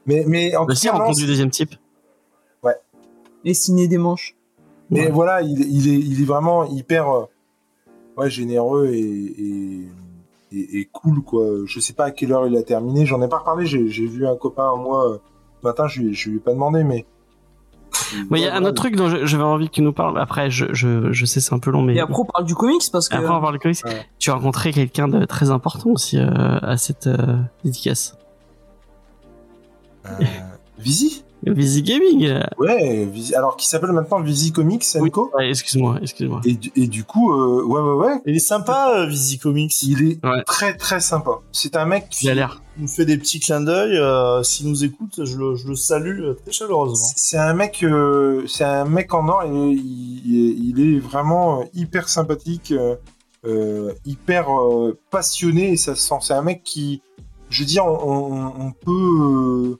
[0.07, 1.75] Mais, mais en Bah, si, rencontre du deuxième type.
[3.43, 4.37] Les ciné des manches.
[4.91, 5.11] Mais Ouais.
[5.11, 7.25] voilà, il, il, est, il est vraiment hyper euh,
[8.19, 9.89] ouais, généreux et, et,
[10.53, 11.47] et, et cool, quoi.
[11.65, 14.27] Je sais pas à quelle heure il a terminé, j'en ai pas reparlé, j'ai vu
[14.27, 15.19] un copain, moi, euh,
[15.65, 17.07] matin, je, lui- je lui ai pas demandé, mais...
[18.31, 20.19] Mais il y a un autre truc dont je- j'avais envie que tu nous parles.
[20.19, 21.95] Après, je, je, je sais, c'est un peu long, mais.
[21.97, 23.17] Et après, on parle du comics parce que.
[23.17, 23.79] Après, on parle de comics.
[23.85, 24.07] Ouais.
[24.19, 26.27] Tu as rencontré quelqu'un de très important aussi euh,
[26.63, 28.17] à cette euh, dédicace.
[30.07, 30.25] Euh,
[30.79, 32.39] Visi Visi Gaming.
[32.59, 35.31] Ouais, alors qui s'appelle maintenant Visi Comics Co.
[35.35, 36.41] Ouais, excuse-moi, excuse-moi.
[36.45, 39.83] Et, du- et du coup, euh, ouais, ouais, ouais, Il est sympa, euh, Visi Comics.
[39.83, 40.43] il est Ouais.
[40.45, 41.41] très, très sympa.
[41.53, 42.29] C'est un mec qui...
[42.79, 43.97] Nous fait des petits clins d'œil.
[43.97, 47.09] euh, S'il nous écoute, je le, je le salue très chaleureusement.
[47.17, 49.43] C'est un mec, euh, c'est un mec en or.
[49.45, 52.73] Et il, est vraiment hyper sympathique,
[54.05, 55.73] hyper euh, passionné.
[55.73, 56.15] Et ça se sent.
[56.23, 57.03] C'est un mec qui,
[57.49, 58.91] je veux dire, on, on- on peut,
[59.73, 59.79] euh,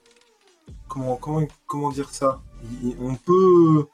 [0.91, 2.41] comment, comment, comment dire ça?
[2.83, 3.85] Il- On peut,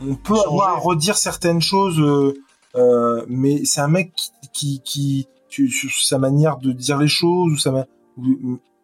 [0.00, 2.34] on peut avoir à redire certaines choses, euh,
[2.74, 4.12] euh, mais c'est un mec
[4.52, 7.86] qui, qui, qui sur sa manière de dire les choses ou sa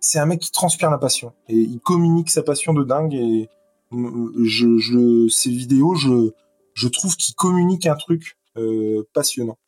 [0.01, 1.33] c'est un mec qui transpire la passion.
[1.49, 3.49] Et il communique sa passion de dingue et
[3.93, 6.33] euh, je, je ces vidéos je
[6.75, 9.59] je trouve qu'il communique un truc euh, passionnant.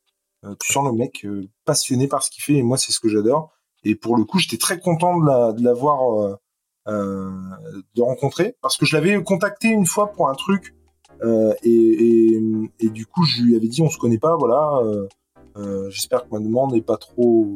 [0.45, 3.01] Euh, tu sens le mec euh, passionné par ce qu'il fait et moi c'est ce
[3.01, 3.51] que j'adore.
[3.85, 6.39] Et pour le coup j'étais très content de la de l'avoir
[6.87, 10.75] de rencontrer parce que je l'avais contacté une fois pour un truc
[11.23, 12.41] euh, et, et,
[12.81, 15.09] et du coup je lui avais dit on se connaît pas voilà euh,
[15.57, 17.47] Euh, J'espère que ma demande n'est pas trop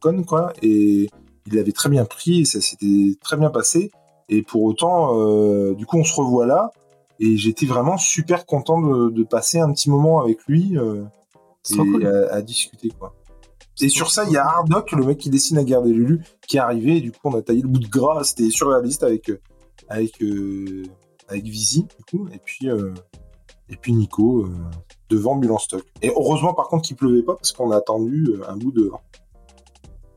[0.00, 0.52] conne, quoi.
[0.62, 1.08] Et
[1.46, 3.90] il avait très bien pris, et ça s'était très bien passé.
[4.28, 6.70] Et pour autant, euh, du coup, on se revoit là.
[7.18, 11.02] Et j'étais vraiment super content de, de passer un petit moment avec lui euh,
[11.70, 12.06] et cool.
[12.06, 13.12] à, à discuter, quoi.
[13.82, 16.22] Et sur ça, il y a Hardock, le mec qui dessine la guerre des Lulu,
[16.46, 16.96] qui est arrivé.
[16.96, 18.24] Et du coup, on a taillé le bout de gras.
[18.24, 19.40] C'était surréaliste avec euh,
[19.88, 20.84] avec euh,
[21.28, 22.28] avec Visi, du coup.
[22.32, 22.92] Et puis euh,
[23.68, 24.50] et puis Nico euh,
[25.08, 25.84] devant Bulan Stock.
[26.02, 29.02] Et heureusement, par contre, qu'il pleuvait pas parce qu'on a attendu un bout dehors.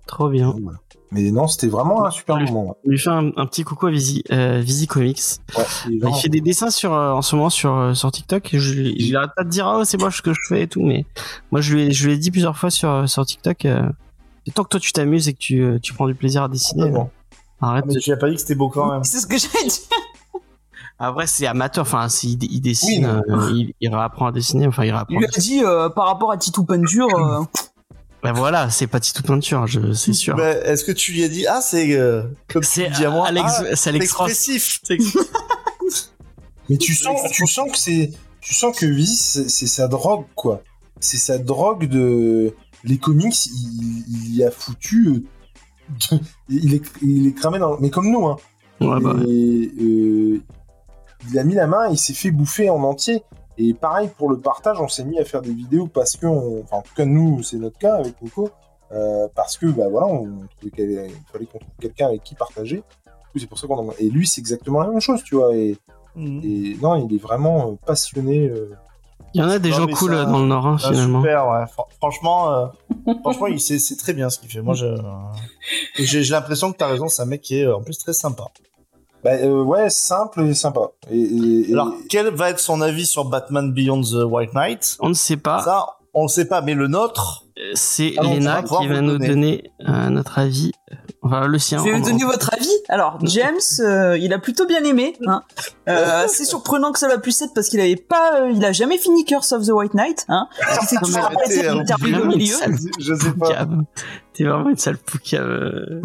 [0.07, 0.49] Trop bien.
[0.49, 0.79] Donc, voilà.
[1.13, 2.45] Mais non, c'était vraiment un super Oui.
[2.51, 2.75] moment.
[2.85, 5.21] On lui fait un, un petit coucou à Visi, euh, Visi Comics.
[5.57, 8.49] Ouais, il Il fait des dessins sur, euh, en ce moment sur, euh, sur TikTok.
[8.53, 10.81] Je, il arrête pas de dire, oh, c'est moche ce que je fais et tout,
[10.83, 11.05] mais
[11.51, 13.87] moi, je lui ai, je lui ai dit plusieurs fois sur, sur TikTok, euh,
[14.55, 16.89] tant que toi tu t'amuses et que tu, tu prends du plaisir à dessiner, Ah
[16.91, 17.01] bon.
[17.03, 17.85] euh, arrête.
[17.87, 19.03] Mais tu n'as pas dit que c'était beau quand même.
[19.05, 19.79] C'est ce que j'allais dire.
[20.99, 24.83] Après, c'est amateur, enfin, il, il dessine, Oui, euh, il, il réapprend à dessiner, enfin,
[24.83, 25.17] il Il réapprend.
[25.17, 27.09] lui a dit euh, par rapport à Titou Peinture.
[28.23, 30.35] Ben voilà, c'est pas tout peinture, je, c'est sûr.
[30.35, 32.23] Bah, Est-ce que tu lui as dit ah c'est euh,
[32.61, 34.79] c'est moi Alex, ah, c'est Alex expressif.
[36.69, 40.25] Mais tu sens, tu sens que c'est, tu sens que Viz, c'est c'est sa drogue,
[40.35, 40.61] quoi.
[40.99, 42.53] C'est sa drogue de.
[42.85, 45.25] Les comics, il, il y a foutu.
[46.11, 46.17] euh,
[46.49, 47.77] il, est, il est cramé dans.
[47.79, 48.37] Mais comme nous, hein.
[48.79, 49.25] Ouais, bah, ouais.
[49.25, 50.41] Euh,
[51.29, 53.23] il a mis la main, il s'est fait bouffer en entier.
[53.57, 56.61] Et pareil pour le partage, on s'est mis à faire des vidéos parce que, on-
[56.63, 58.49] enfin, en tout cas nous, c'est notre cas avec Nico,
[58.91, 60.25] euh, parce que bah voilà, on
[60.57, 62.77] trouvait qu'il fallait qu'on trouve quelqu'un avec qui partager.
[62.77, 62.81] Du
[63.31, 63.93] coup, C'est pour ça qu'on en...
[63.99, 65.55] Et lui, c'est exactement la même chose, tu vois.
[65.55, 65.77] Et,
[66.15, 68.47] et non, il est vraiment euh, passionné.
[68.49, 68.71] euh.
[69.35, 71.21] Il y en a des gens cool ça- dans le Nord, hein, finalement.
[71.21, 71.65] super, ouais.
[71.71, 72.67] Fran- franchement, euh,
[73.21, 74.61] franchement, il sait, c'est très bien ce qu'il fait.
[74.61, 74.99] Moi, je, euh,
[75.95, 77.07] j'ai, l'impression que t'as raison.
[77.07, 78.45] C'est un mec qui est en plus très sympa.
[79.23, 80.91] Bah, euh, ouais, simple et sympa.
[81.11, 84.97] Et, et- et- Alors, quel va être son avis sur Batman Beyond the White Knight?
[84.99, 85.59] On ne sait pas.
[85.61, 86.61] Ça, on le sait pas.
[86.61, 89.27] Mais le nôtre, Euh, C'est Ah Lena va qui va nous donner.
[89.27, 90.71] donner euh, notre avis.
[91.21, 91.77] Enfin, le sien.
[91.77, 92.67] Je vais vous donner votre avis.
[92.89, 95.13] Alors, James, euh, il a plutôt bien aimé.
[95.27, 95.43] Hein.
[95.87, 98.71] Euh, c'est surprenant que ça l'a pu être parce qu'il avait pas, euh, il a
[98.71, 100.25] jamais fini Curse of the White Knight.
[100.29, 100.47] Hein.
[100.81, 102.55] Il s'est Non, toujours mais arrêté arrêtez, à hein, l'interview vraiment au une milieu.
[102.55, 103.45] sale je sais pas.
[103.47, 103.83] poucave.
[104.33, 105.45] T'es vraiment une sale poucave.
[105.47, 106.01] euh,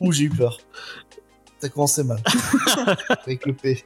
[0.00, 0.58] où j'ai eu peur.
[1.62, 2.18] T'as commencé mal.
[3.24, 3.84] Avec le P.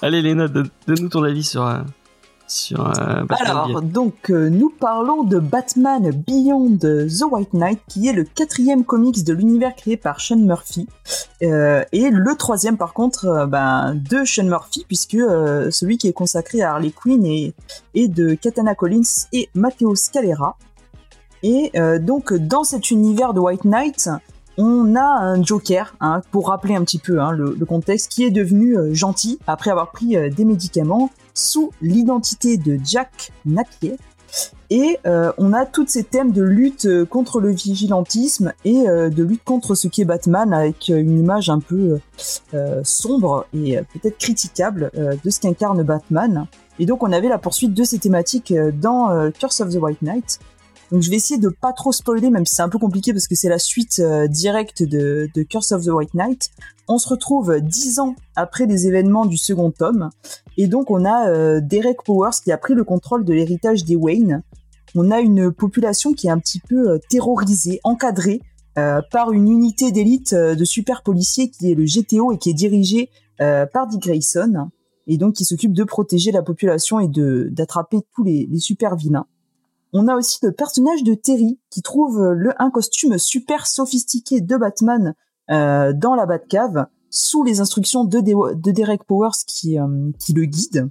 [0.00, 1.80] Allez, Léna, donne- donne-nous ton avis sur, euh,
[2.46, 8.08] sur euh, Batman Alors, donc, euh, nous parlons de Batman Beyond the White Knight, qui
[8.08, 10.88] est le quatrième comics de l'univers créé par Sean Murphy,
[11.42, 16.08] Euh, et le troisième, par contre, euh, ben, de Sean Murphy, puisque euh, celui qui
[16.08, 17.52] est consacré à Harley Quinn est,
[17.94, 19.02] est de Katana Collins
[19.34, 20.56] et Matteo Scalera.
[21.42, 24.08] Et euh, donc, dans cet univers de White Knight,
[24.58, 28.30] on a un Joker, hein, pour rappeler un petit peu hein, le, contexte, qui est
[28.30, 33.96] devenu euh, gentil après avoir pris euh, des médicaments sous l'identité de Jack Napier.
[34.70, 39.44] Et euh, on a tous ces thèmes de lutte contre le vigilantisme et de lutte
[39.44, 42.00] contre ce qu'est Batman avec une image un peu
[42.82, 46.46] sombre et peut-être critiquable de ce qu'incarne Batman.
[46.80, 50.40] Et donc on avait la poursuite de ces thématiques dans Curse of the White Knight.
[50.92, 53.26] Donc je vais essayer de pas trop spoiler, même si c'est un peu compliqué parce
[53.26, 56.50] que c'est la suite euh, directe de, de Curse of the White Knight.
[56.88, 60.10] On se retrouve dix ans après les événements du second tome,
[60.56, 63.96] et donc on a euh, Derek Powers qui a pris le contrôle de l'héritage des
[63.96, 64.42] Wayne.
[64.94, 68.40] On a une population qui est un petit peu euh, terrorisée, encadrée
[68.78, 72.50] euh, par une unité d'élite euh, de super policiers qui est le GTO et qui
[72.50, 74.70] est dirigée par Dick Grayson,
[75.06, 78.96] et donc qui s'occupe de protéger la population et de d'attraper tous les, les super
[78.96, 79.26] vilains.
[79.98, 84.42] On a aussi le personnage de Terry qui trouve euh, le, un costume super sophistiqué
[84.42, 85.14] de Batman
[85.50, 90.34] euh, dans la Batcave sous les instructions de, De- de Derek Powers qui, euh, qui
[90.34, 90.90] le guide.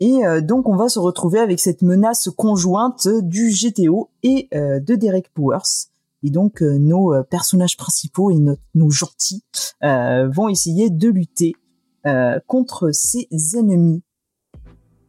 [0.00, 5.32] Et donc on va se retrouver avec cette menace conjointe du GTO et de Derek
[5.32, 5.88] Powers.
[6.22, 8.36] Et donc nos personnages principaux et
[8.74, 9.42] nos, gentils
[9.80, 11.54] vont essayer de lutter
[12.46, 14.02] contre ces ennemis.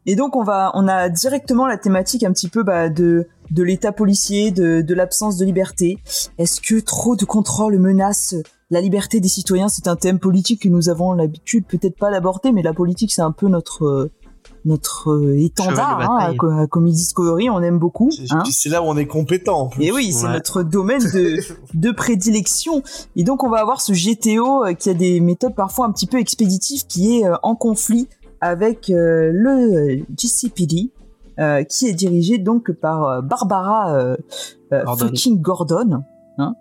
[0.08, 3.64] Et donc on va, on a directement la thématique un petit peu bah, de de
[3.64, 6.00] l'état policier, de, de l'absence de liberté.
[6.38, 8.36] Est-ce que trop de contrôle menace
[8.72, 9.70] la liberté des citoyens?
[9.70, 13.22] C'est un thème politique que nous avons l'habitude peut-être pas d'aborder, mais la politique c'est
[13.22, 14.12] un peu notre euh,
[14.66, 18.12] notre euh, étendard hein, à, à Comedy Discovery, on aime beaucoup.
[18.12, 18.44] C'est, hein.
[18.52, 19.60] c'est là où on est compétent.
[19.62, 19.84] En plus.
[19.84, 20.34] Et oui, c'est Ouais.
[20.34, 21.40] notre domaine de,
[21.74, 22.84] de prédilection.
[23.16, 26.08] Et donc, on va avoir ce GTO euh, qui a des méthodes parfois un petit
[26.08, 28.08] peu expéditives, qui est euh, en conflit
[28.42, 30.92] avec euh, le GCPD,
[31.40, 34.18] euh, qui est dirigé donc par euh, Barbara euh,
[34.74, 35.06] euh, Gordon.
[35.08, 36.04] fucking Gordon.
[36.38, 36.56] Hein.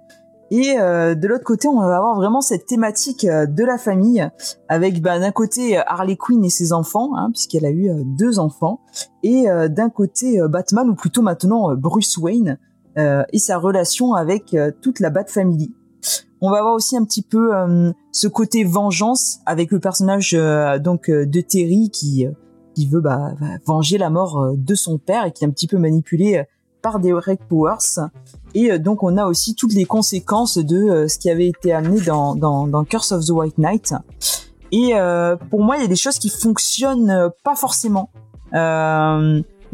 [0.50, 4.28] Et euh, de l'autre côté, on va avoir vraiment cette thématique de la famille,
[4.68, 8.80] avec bah, d'un côté Harley Quinn et ses enfants, hein, puisqu'elle a eu deux enfants,
[9.24, 12.58] et euh, d'un côté Batman, ou plutôt maintenant Bruce Wayne,
[12.98, 15.74] euh, et sa relation avec euh, toute la Bat Family.
[16.40, 20.78] On va avoir aussi un petit peu euh, ce côté vengeance avec le personnage euh,
[20.78, 22.26] donc euh, de Terry qui
[22.74, 23.32] qui veut bah,
[23.64, 26.44] venger la mort de son père et qui est un petit peu manipulé
[26.82, 28.10] par des Red Powers.
[28.52, 32.84] Et donc on a aussi toutes les conséquences de ce qui avait été amené dans,
[32.84, 33.94] Curse of the White Knight.
[34.72, 34.92] Et
[35.48, 38.10] pour moi, il y a des choses qui fonctionnent pas forcément.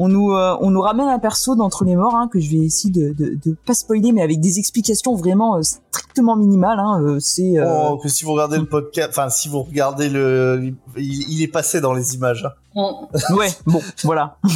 [0.05, 2.59] On nous euh, on nous ramène un perso d'entre les morts hein, que je vais
[2.65, 6.81] essayer de, de de pas spoiler, mais avec des explications vraiment euh, strictement minimales.
[6.81, 10.09] Hein, euh, c'est euh, Oh, que si vous regardez le podcast, enfin si vous regardez
[10.09, 12.49] le, il, il est passé dans les images.
[12.75, 12.93] hein.
[13.37, 14.39] ouais bon voilà.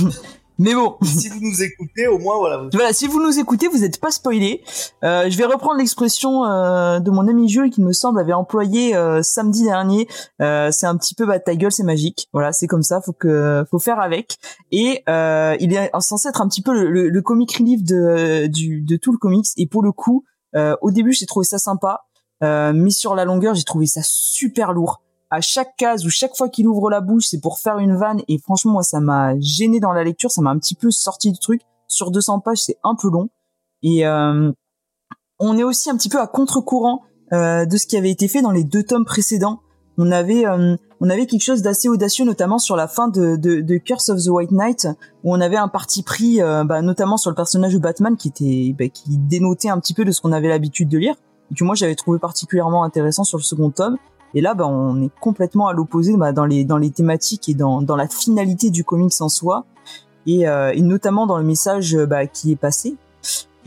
[0.58, 2.58] mais bon, si vous nous écoutez, au moins voilà.
[2.58, 4.62] vous- Voilà, si vous nous écoutez, vous n'êtes pas spoilés.
[5.04, 8.94] Euh, je vais reprendre l'expression euh, de mon ami Jules qui me semble avait employé
[8.96, 10.08] euh, samedi dernier.
[10.40, 12.28] Euh, c'est un petit peu bah ta gueule, c'est magique.
[12.32, 14.36] Voilà, c'est comme ça, faut que faut faire avec.
[14.72, 18.46] Et euh, il est censé être un petit peu le, le, le comic relief de
[18.46, 19.46] du de tout le comics.
[19.56, 22.04] Et pour le coup, euh, au début, j'ai trouvé ça sympa,
[22.42, 25.02] euh, mais sur la longueur, j'ai trouvé ça super lourd.
[25.30, 28.22] À chaque case ou chaque fois qu'il ouvre la bouche, c'est pour faire une vanne.
[28.28, 30.30] Et franchement, moi, ça m'a gêné dans la lecture.
[30.30, 33.28] Ça m'a un petit peu sorti du truc sur 200 pages, c'est un peu long.
[33.82, 34.52] Et euh,
[35.38, 38.42] on est aussi un petit peu à contre-courant euh, de ce qui avait été fait
[38.42, 39.60] dans les deux tomes précédents.
[39.98, 43.60] On avait, euh, on avait quelque chose d'assez audacieux, notamment sur la fin de, de,
[43.60, 44.86] de Curse of the White Knight,
[45.24, 48.28] où on avait un parti pris, euh, bah, notamment sur le personnage de Batman, qui
[48.28, 51.14] était, bah, qui dénotait un petit peu de ce qu'on avait l'habitude de lire,
[51.50, 53.96] et que moi j'avais trouvé particulièrement intéressant sur le second tome.
[54.36, 57.54] Et là, bah, on est complètement à l'opposé bah, dans les dans les thématiques et
[57.54, 59.64] dans dans la finalité du comics en soi,
[60.26, 62.96] et, euh, et notamment dans le message bah, qui est passé.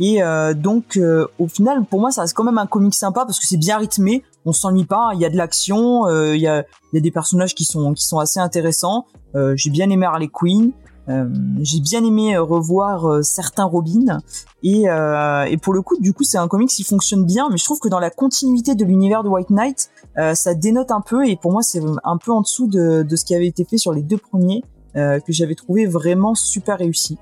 [0.02, 3.26] Et euh, donc, euh, au final, pour moi, ça reste quand même un comic sympa
[3.26, 4.24] parce que c'est bien rythmé.
[4.46, 5.10] On s'ennuie pas.
[5.14, 6.06] Il y a de l'action.
[6.06, 9.08] euh, Il y a y a des personnages qui sont qui sont assez intéressants.
[9.36, 10.72] Euh, j'ai bien aimé Harley Quinn.
[11.10, 11.28] Euh,
[11.62, 14.20] j'ai bien aimé euh, revoir euh, certains Robin
[14.62, 17.58] et, euh, et pour le coup du coup c'est un comic qui fonctionne bien mais
[17.58, 21.02] je trouve que dans la continuité de l'univers de White Knight euh, ça dénote un
[21.02, 23.66] peu et pour moi c'est un peu en dessous de, de ce qui avait été
[23.66, 24.64] fait sur les deux premiers
[24.98, 27.18] euh, que j'avais trouvé vraiment super réussi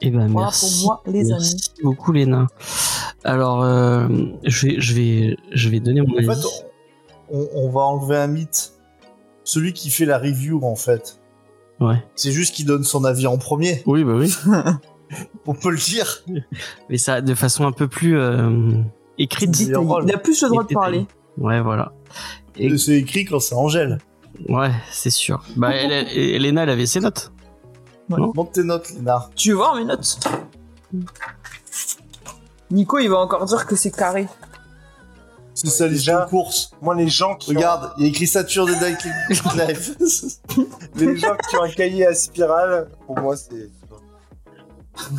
[0.00, 0.84] Eh ben voilà merci.
[0.84, 2.46] pour moi les amis Merci beaucoup Léna.
[3.24, 4.06] Alors euh,
[4.44, 6.40] je vais je vais je vais donner mon En avis.
[6.40, 6.48] fait,
[7.32, 8.72] on, on va enlever un mythe.
[9.44, 11.18] Celui qui fait la review, en fait,
[11.82, 12.02] Ouais.
[12.14, 13.82] c'est juste qu'il donne son avis en premier.
[13.86, 14.34] Oui bah oui.
[15.46, 16.22] On peut le dire.
[16.88, 18.72] Mais ça de façon un peu plus euh,
[19.18, 19.58] écrite.
[19.60, 21.06] Il a plus le droit de parler
[21.38, 21.92] Ouais voilà.
[22.56, 23.98] Et- C'est écrit quand ça Angèle.
[24.48, 25.42] Ouais c'est sûr.
[25.56, 27.32] Bah elle, elle- Léna elle avait ses notes.
[28.08, 29.28] Monte tes notes, Léna.
[29.36, 30.18] tu veux voir mes notes?
[32.70, 34.26] Nico il va encore dire que c'est carré
[35.54, 36.70] C'est ça, les déjà- jeux de course.
[36.80, 38.72] Moi, les gens qui ont, Regarde, il y a écrit Saturn de
[39.66, 39.96] Live.
[40.96, 43.70] les gens qui ont un cahier à spirale, pour moi, c'est.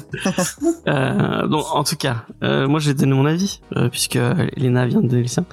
[0.88, 4.20] Euh, donc en tout cas, euh, moi j'ai donné mon avis euh, puisque
[4.58, 5.46] Léna vient de donner le sien.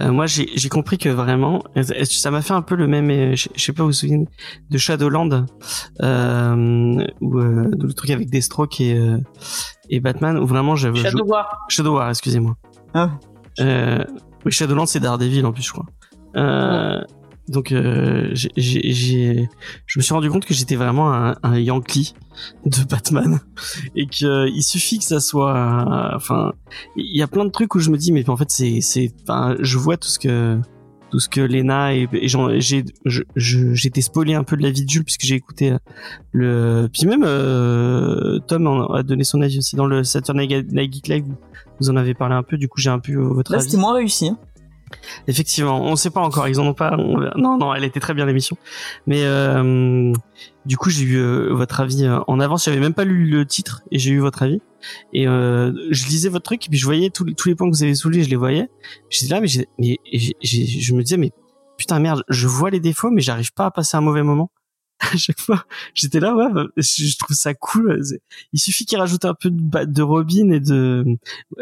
[0.00, 1.64] Euh, moi j'ai compris que vraiment,
[2.04, 3.10] ça m'a fait un peu le même.
[3.10, 4.26] euh, Je sais pas vous vous souvenez
[4.70, 5.46] de Shadowland
[6.02, 9.18] euh, ou euh, de le truc avec Deathstroke et euh,
[9.90, 11.66] et Batman où vraiment j'avais Shadow War.
[11.68, 12.56] Shadow War, excusez-moi.
[12.94, 13.10] Ah.
[13.60, 14.04] Euh,
[14.44, 15.86] oui, Shadowland, c'est Daredevil en plus, je crois.
[16.36, 17.00] Euh,
[17.48, 19.48] donc, euh, j'ai, j'ai,
[19.86, 22.14] je me suis rendu compte que j'étais vraiment un, un Yankee
[22.64, 23.38] de Batman
[23.94, 26.52] et que euh, il suffit que ça soit, euh, enfin,
[26.96, 29.12] il y a plein de trucs où je me dis, mais en fait, c'est, c'est,
[29.60, 30.58] je vois tout ce que
[31.14, 32.08] tout ce que Lena et,
[33.36, 35.78] j'ai été spoilé un peu de la vie de Jules puisque j'ai écouté euh,
[36.32, 40.92] le puis même euh, Tom en- a donné son avis aussi dans le Saturday Night
[40.92, 41.24] Geek Live.
[41.78, 43.66] Vous en avez parlé un peu du coup j'ai un peu votre là avis.
[43.68, 44.38] c'était moins réussi hein.
[45.28, 48.14] effectivement on sait pas encore ils en ont pas on- non non elle était très
[48.14, 48.56] bien l'émission.
[49.06, 50.12] Mais euh,
[50.66, 52.64] du coup j'ai eu euh, votre avis en avance.
[52.64, 54.60] J'avais même pas lu le titre et j'ai eu votre avis
[55.12, 57.68] et euh, je lisais votre truc et puis je voyais tous les, tous les points
[57.70, 58.68] que vous avez soulevés je les voyais.
[59.10, 59.98] J'étais là mais, mais
[60.42, 61.32] je me disais mais
[61.76, 64.50] putain merde je vois les défauts mais j'arrive pas à passer un mauvais moment.
[65.00, 68.00] À chaque fois j'étais là ouais bah, je trouve ça cool.
[68.52, 71.04] Il suffit qu'il rajoute un peu de, de Robin et de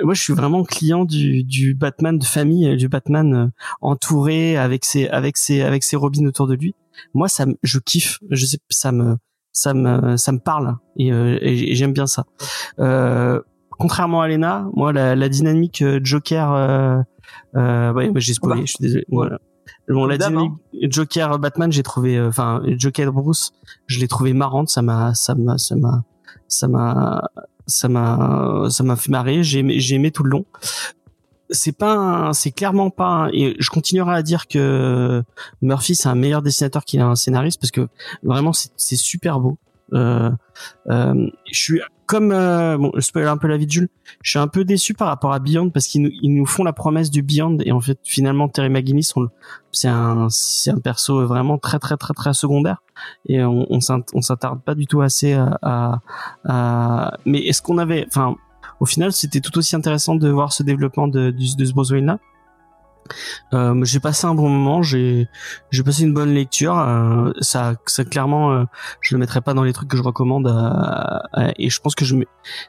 [0.02, 3.46] moi je suis vraiment client du, du Batman de famille du Batman euh,
[3.80, 6.74] entouré avec ses avec ses avec ses Robins autour de lui.
[7.14, 8.18] Moi ça je kiffe.
[8.30, 9.16] Je sais ça me
[9.52, 12.24] ça me ça me parle et, euh, et j'aime bien ça
[12.78, 16.98] euh, contrairement à Lena moi la, la dynamique euh, Joker euh,
[17.56, 18.66] euh, ouais, bah, j'ai spoilé bah.
[18.66, 19.38] je suis désolé voilà
[19.88, 20.52] bon la D'hab, dynamique
[20.90, 23.52] Joker Batman j'ai trouvé euh, enfin Joker Bruce
[23.86, 26.04] je l'ai trouvé marrante ça m'a ça m'a ça m'a
[26.48, 27.22] ça m'a
[27.66, 29.42] ça m'a ça m'a fait marrer.
[29.42, 30.44] J'ai aimé, j'ai aimé tout le long.
[31.52, 33.06] C'est pas, c'est clairement pas.
[33.06, 35.22] un- et je continuerai à dire que
[35.62, 37.88] Murphy c'est un meilleur dessinateur qu'il est un scénariste parce que
[38.22, 39.58] vraiment c'est super beau.
[39.94, 40.30] Euh,
[40.90, 43.88] euh, je suis comme euh, bon, je spoil un peu la vie de Jules.
[44.22, 46.64] Je suis un peu déçu par rapport à Beyond parce qu'ils nous, ils nous font
[46.64, 49.12] la promesse du Beyond et en fait finalement Terry McGuinness
[49.70, 52.82] c'est un c'est un perso vraiment très très très très secondaire
[53.28, 53.80] et on on
[54.22, 56.00] s'attarde pas du tout assez à, à,
[56.44, 58.36] à- mais est-ce qu'on avait enfin
[58.82, 62.04] au final c'était tout aussi intéressant de voir ce développement de du- de ce Boswell
[62.04, 62.18] là
[63.52, 65.28] euh, j'ai passé un bon moment, j'ai
[65.84, 66.78] passé une bonne lecture.
[66.78, 68.64] euh, ça, ça clairement, euh,
[69.00, 70.46] je le mettrai pas dans les trucs que je recommande.
[70.46, 72.28] euh, euh, et je pense que je, mets-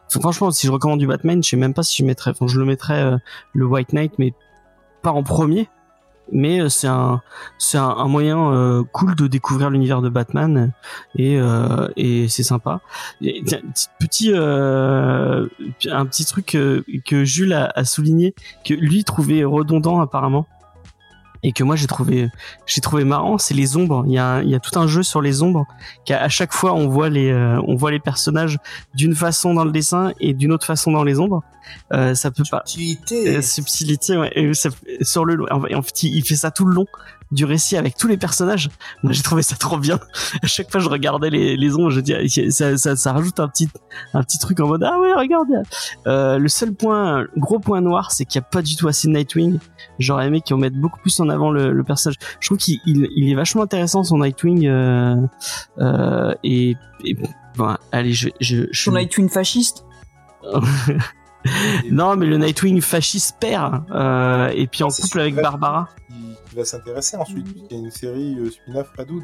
[0.09, 2.31] franchement, si je recommande du Batman, je sais même pas si je mettrais.
[2.31, 3.13] Enfin, je le mettrais
[3.53, 4.33] le White Knight, mais
[5.03, 5.69] pas en premier.
[6.31, 7.21] Mais euh, c'est un
[7.57, 10.71] c'est un, un moyen euh, cool de découvrir l'univers de Batman
[11.15, 12.81] et euh, et c'est sympa.
[13.99, 15.47] Petit euh,
[15.91, 18.33] un petit truc euh, que Jules a, a souligné
[18.65, 20.47] que lui trouvait redondant apparemment
[21.43, 22.29] et que moi j'ai trouvé
[22.65, 24.03] j'ai trouvé marrant c'est les ombres.
[24.07, 25.65] Il y a un- il y a tout un jeu sur les ombres
[26.05, 28.57] qu'à à chaque fois on voit les euh, on voit les personnages
[28.95, 31.43] d'une façon dans le dessin et d'une autre façon dans les ombres.
[31.93, 33.37] Euh, ça peut pas Subtilité.
[33.37, 34.69] euh, subtilité ouais, et ça-
[35.01, 36.85] sur le en fait il fait ça tout le long
[37.33, 38.69] du récit avec tous les personnages.
[39.01, 39.99] Moi j'ai trouvé ça trop bien.
[40.41, 43.47] À chaque fois je regardais les, les ombres je dis ça, ça, ça rajoute un
[43.47, 43.69] petit
[44.13, 45.47] un petit truc en mode ah ouais regarde.
[46.07, 49.07] Euh, le seul point gros point noir c'est qu'il y a pas du tout assez
[49.07, 49.59] de Nightwing.
[49.99, 52.17] J'aurais aimé qu'on mette beaucoup plus en avant le, le personnage.
[52.39, 55.15] Je trouve qu'il il, il est vachement intéressant son Nightwing euh,
[55.79, 57.17] euh, et, et
[57.55, 59.85] bon, allez je je, je Son Nightwing fasciste?
[61.91, 65.35] non mais le Nightwing fasciste père euh, et puis en couple avec.
[65.35, 65.89] Barbara.
[66.09, 66.15] Qui,
[66.53, 69.23] qui va s'intéresser ensuite, puisqu'il y a une série euh, spin-off Redwood.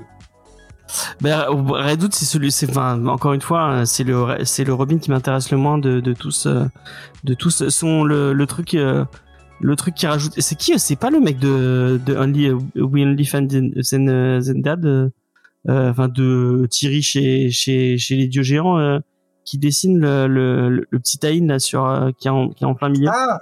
[1.22, 4.74] Ben, Red Hood, c'est celui, c'est, enfin, encore une fois, hein, c'est le, c'est le
[4.74, 6.66] Robin qui m'intéresse le moins de, de tous, euh,
[7.24, 7.70] de tous.
[7.70, 9.06] Son, le, le truc, euh,
[9.62, 10.78] le truc qui rajoute, c'est qui?
[10.80, 15.10] C'est pas le mec de, de Only, We Only Fan Zen, Zendad, euh,
[15.68, 18.98] enfin, de Thierry chez, chez, chez les dieux géants, euh,
[19.46, 22.74] qui dessine le, le, petit Taïn, là, sur, euh, qui est en, qui est en
[22.74, 23.10] plein milieu.
[23.14, 23.40] Ah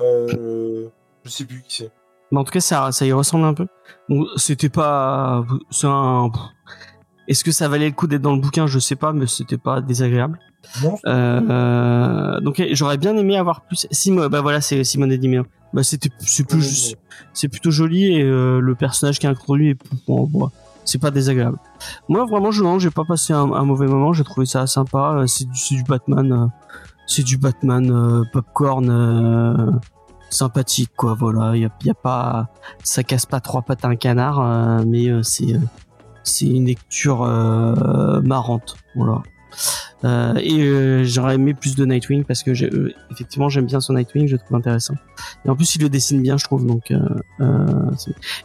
[0.00, 0.88] euh,
[1.24, 1.90] Je sais plus qui c'est.
[2.32, 3.66] Mais en tout cas, ça, ça y ressemble un peu.
[4.08, 6.30] Bon, c'était pas, c'est un,
[7.28, 8.66] est-ce que ça valait le coup d'être dans le bouquin?
[8.66, 10.38] Je sais pas, mais c'était pas désagréable.
[10.82, 13.86] Non Euh, euh, donc j'aurais bien aimé avoir plus.
[13.92, 15.44] Simon, bah voilà, c'est Simone Dimeo.
[15.72, 16.94] Bah c'était, c'est plus,
[17.32, 20.50] c'est plutôt joli et euh, le personnage qui est introduit est, bon, bon,
[20.84, 21.58] c'est pas désagréable.
[22.08, 24.12] Moi vraiment, je non, j'ai pas passé un, un mauvais moment.
[24.12, 25.16] J'ai trouvé ça sympa.
[25.18, 26.50] Euh, C'est du, c'est du Batman,
[27.06, 29.80] c'est du Batman euh, popcorn.
[30.30, 31.52] Sympathique quoi voilà.
[31.54, 32.48] Il y a, y a pas
[32.82, 35.58] ça casse pas trois pattes à un canard euh, mais euh, c'est euh,
[36.22, 39.22] c'est une lecture euh, marrante voilà.
[40.04, 42.70] Euh, et euh, j'aurais aimé plus de Nightwing parce que j'ai,
[43.10, 44.94] effectivement j'aime bien son Nightwing je trouve intéressant.
[45.44, 46.92] Et en plus il le dessine bien je trouve donc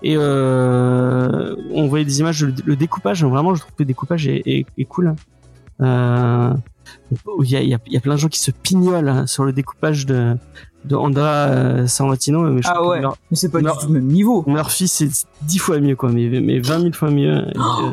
[0.03, 4.41] et on voyait des images le, le découpage vraiment je trouve que le découpage est,
[4.45, 5.15] est, est cool.
[5.79, 9.53] Il y a, y, y a plein de gens qui se pignolent hein, sur le
[9.53, 10.35] découpage de
[10.85, 12.99] de Andra euh, Sarantino mais je Ah ouais.
[12.99, 13.73] Mur- Mais c'est pas Non.
[13.73, 14.43] du tout le même niveau.
[14.47, 15.09] Murphy c'est
[15.43, 17.91] dix fois mieux quoi mais mais vingt mille fois mieux Et, euh,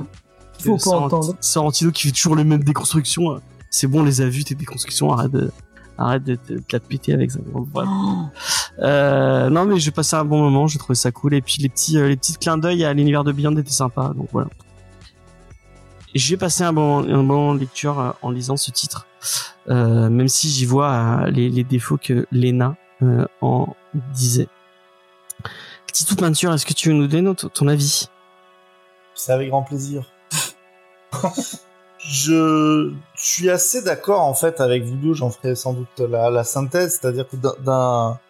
[0.61, 1.35] Faut pas Sorrent- entendre.
[1.41, 3.33] Sorrentino qui fait toujours les mêmes déconstructions.
[3.33, 3.39] euh,
[3.71, 5.13] C'est bon, on les a vues tes déconstructions.
[5.13, 5.51] Arrête de,
[5.99, 7.39] arrête de, de la péter avec ça.
[7.53, 7.87] Bref.
[8.81, 10.67] Euh, non, mais j'ai passé un bon moment.
[10.67, 11.35] J'ai trouvé ça cool.
[11.35, 14.15] Et puis les petits, euh, les petits clins d'œil à l'univers de Beyond étaient sympas.
[14.17, 14.49] Donc voilà.
[16.15, 19.07] J'ai passé un bon, un bon moment de lecture euh, en lisant ce titre,
[19.75, 23.75] même si j'y vois euh, les, défauts que Lena euh, en
[24.15, 24.49] disait.
[25.87, 28.09] Petite peinture, est-ce que tu veux nous donner ton, avis?
[29.15, 30.05] C'est avec grand plaisir.
[32.01, 37.27] je suis assez d'accord en fait avec vous j'en ferai sans doute la, synthèse, c'est-à-dire
[37.27, 38.21] que d'un- d'un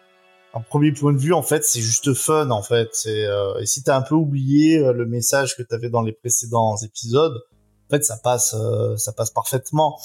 [0.53, 2.89] un premier point de vue en fait c'est juste fun en fait.
[3.07, 6.75] Euh, et si t'as un peu oublié euh, le message que t'avais dans les précédents
[6.77, 7.35] épisodes,
[7.87, 9.99] en fait ça passe euh, ça passe parfaitement.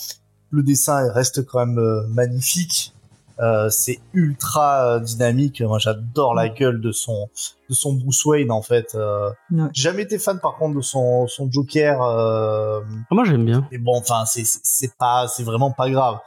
[0.54, 2.92] Le dessin reste quand même euh, magnifique.
[3.40, 5.60] Euh, c'est ultra euh, dynamique.
[5.60, 7.28] Moi, j'adore la gueule de son
[7.68, 8.94] de son Bruce Wayne en fait.
[8.94, 9.68] Euh, Ouais.
[9.72, 12.00] jamais été fan par contre de son son Joker.
[12.02, 13.66] Euh, Ah, Moi, j'aime bien.
[13.72, 16.18] mais bon, enfin, c'est c'est- c'est pas, c'est vraiment pas grave.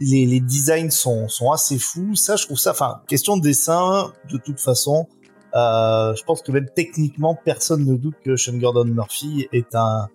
[0.00, 2.16] Les, les designs sont sont assez fous.
[2.16, 2.72] Ça, je trouve ça.
[2.72, 5.06] Enfin, question de dessin, de toute façon,
[5.54, 10.08] euh, je pense que même techniquement, personne ne doute que Sean Gordon Murphy est un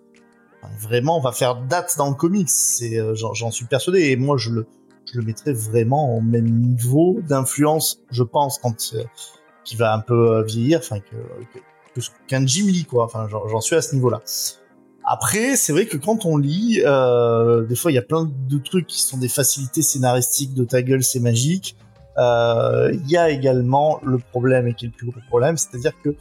[0.80, 2.48] vraiment va faire date dans le comics.
[2.82, 4.10] Euh, j'en suis persuadé.
[4.10, 4.66] Et moi, je le
[5.12, 9.04] je mettrais vraiment au même niveau d'influence, je pense, quand euh,
[9.64, 11.16] qui va un peu euh, vieillir, enfin que
[12.28, 13.04] qu'un Jim Lee quoi.
[13.04, 14.20] Enfin, j'en suis à ce niveau-là.
[15.04, 18.58] Après, c'est vrai que quand on lit, euh, des fois il y a plein de
[18.58, 21.76] trucs qui sont des facilités scénaristiques de ta gueule, c'est magique.
[22.18, 26.14] Il y a également le problème et qui est le plus gros problème, c'est-à-dire que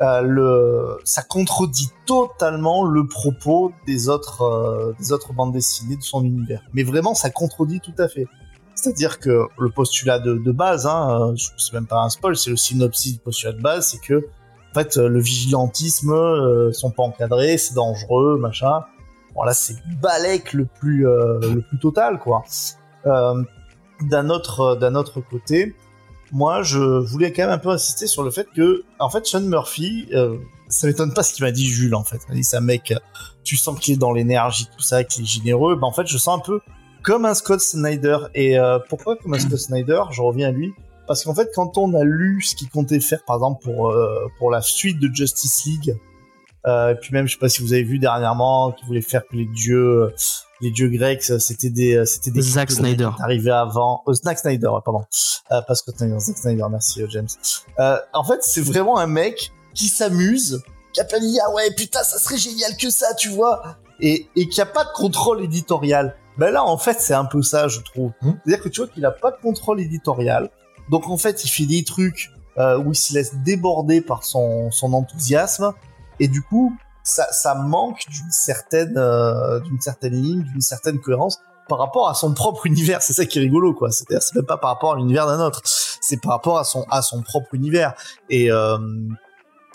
[0.00, 6.02] euh, le, ça contredit totalement le propos des autres, euh, des autres bandes dessinées de
[6.02, 6.62] son univers.
[6.72, 8.26] Mais vraiment, ça contredit tout à fait.
[8.74, 12.50] C'est-à-dire que le postulat de, de base, hein, euh, c'est même pas un spoil, c'est
[12.50, 14.24] le synopsis du postulat de base, c'est que
[14.70, 18.84] en fait euh, le vigilantisme euh, sont pas encadrés, c'est dangereux, machin.
[19.34, 22.44] Bon là c'est Balek le plus euh, le plus total quoi.
[23.04, 25.74] D'un autre d'un autre côté,
[26.32, 29.40] moi je voulais quand même un peu insister sur le fait que en fait Sean
[29.40, 30.36] Murphy, euh,
[30.68, 32.20] ça m'étonne pas ce qu'il m'a dit Jules en fait.
[32.30, 32.92] Il dit ça mec,
[33.44, 35.76] tu sens qu'il est dans l'énergie tout ça, qu'il est généreux.
[35.76, 36.60] Ben en fait je sens un peu
[37.02, 38.18] comme un Scott Snyder.
[38.34, 40.02] Et euh, pourquoi comme un Scott Snyder?
[40.10, 40.72] Je reviens à lui.
[41.06, 44.26] Parce qu'en fait, quand on a lu ce qu'il comptait faire, par exemple, pour, euh,
[44.38, 45.94] pour la suite de Justice League, euh,
[46.68, 49.36] et puis même, je sais pas si vous avez vu dernièrement, qu'il voulait faire que
[49.36, 50.12] les dieux,
[50.60, 53.10] les dieux grecs, c'était des, c'était des Zack Snyder.
[53.16, 54.02] qui arrivaient avant.
[54.08, 55.04] Euh, Zack Snyder, pardon.
[55.52, 57.28] Euh, pas Scott Snyder, Zack Snyder, merci euh, James.
[57.78, 60.62] Euh, en fait, c'est vraiment un mec qui s'amuse,
[60.92, 64.28] qui a pas dit ah ouais putain ça serait génial que ça, tu vois, et,
[64.36, 66.16] et qui a pas de contrôle éditorial.
[66.36, 68.12] Ben là, en fait, c'est un peu ça, je trouve.
[68.22, 68.32] Hmm.
[68.44, 70.50] C'est-à-dire que tu vois qu'il a pas de contrôle éditorial.
[70.90, 74.70] Donc en fait, il fait des trucs euh, où il se laisse déborder par son,
[74.70, 75.72] son enthousiasme,
[76.20, 81.40] et du coup, ça, ça manque d'une certaine, euh, d'une certaine ligne, d'une certaine cohérence
[81.68, 83.02] par rapport à son propre univers.
[83.02, 83.90] C'est ça qui est rigolo, quoi.
[83.90, 85.60] C'est-à-dire, c'est même pas par rapport à l'univers d'un autre.
[85.64, 87.94] C'est par rapport à son, à son propre univers.
[88.30, 88.78] Et euh,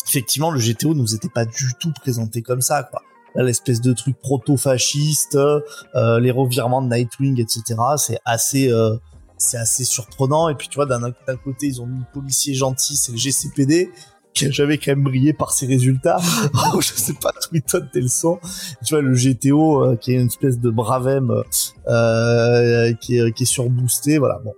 [0.08, 3.02] effectivement, le GTO nous était pas du tout présenté comme ça, quoi.
[3.36, 7.64] L'espèce de truc proto-fasciste, euh, les revirements de Nightwing, etc.
[7.98, 8.96] C'est assez, euh,
[9.38, 10.50] c'est assez surprenant.
[10.50, 11.12] Et puis, tu vois, d'un
[11.44, 13.92] côté, ils ont mis policier gentil, c'est le GCPD,
[14.34, 16.18] qui a jamais quand même brillé par ses résultats.
[16.74, 18.40] Oh, je sais pas, Twitter, tes leçons.
[18.86, 21.44] Tu vois, le GTO, euh, qui est une espèce de bravem,
[21.88, 24.40] euh, qui est, qui est surboosté, voilà.
[24.44, 24.54] Bon.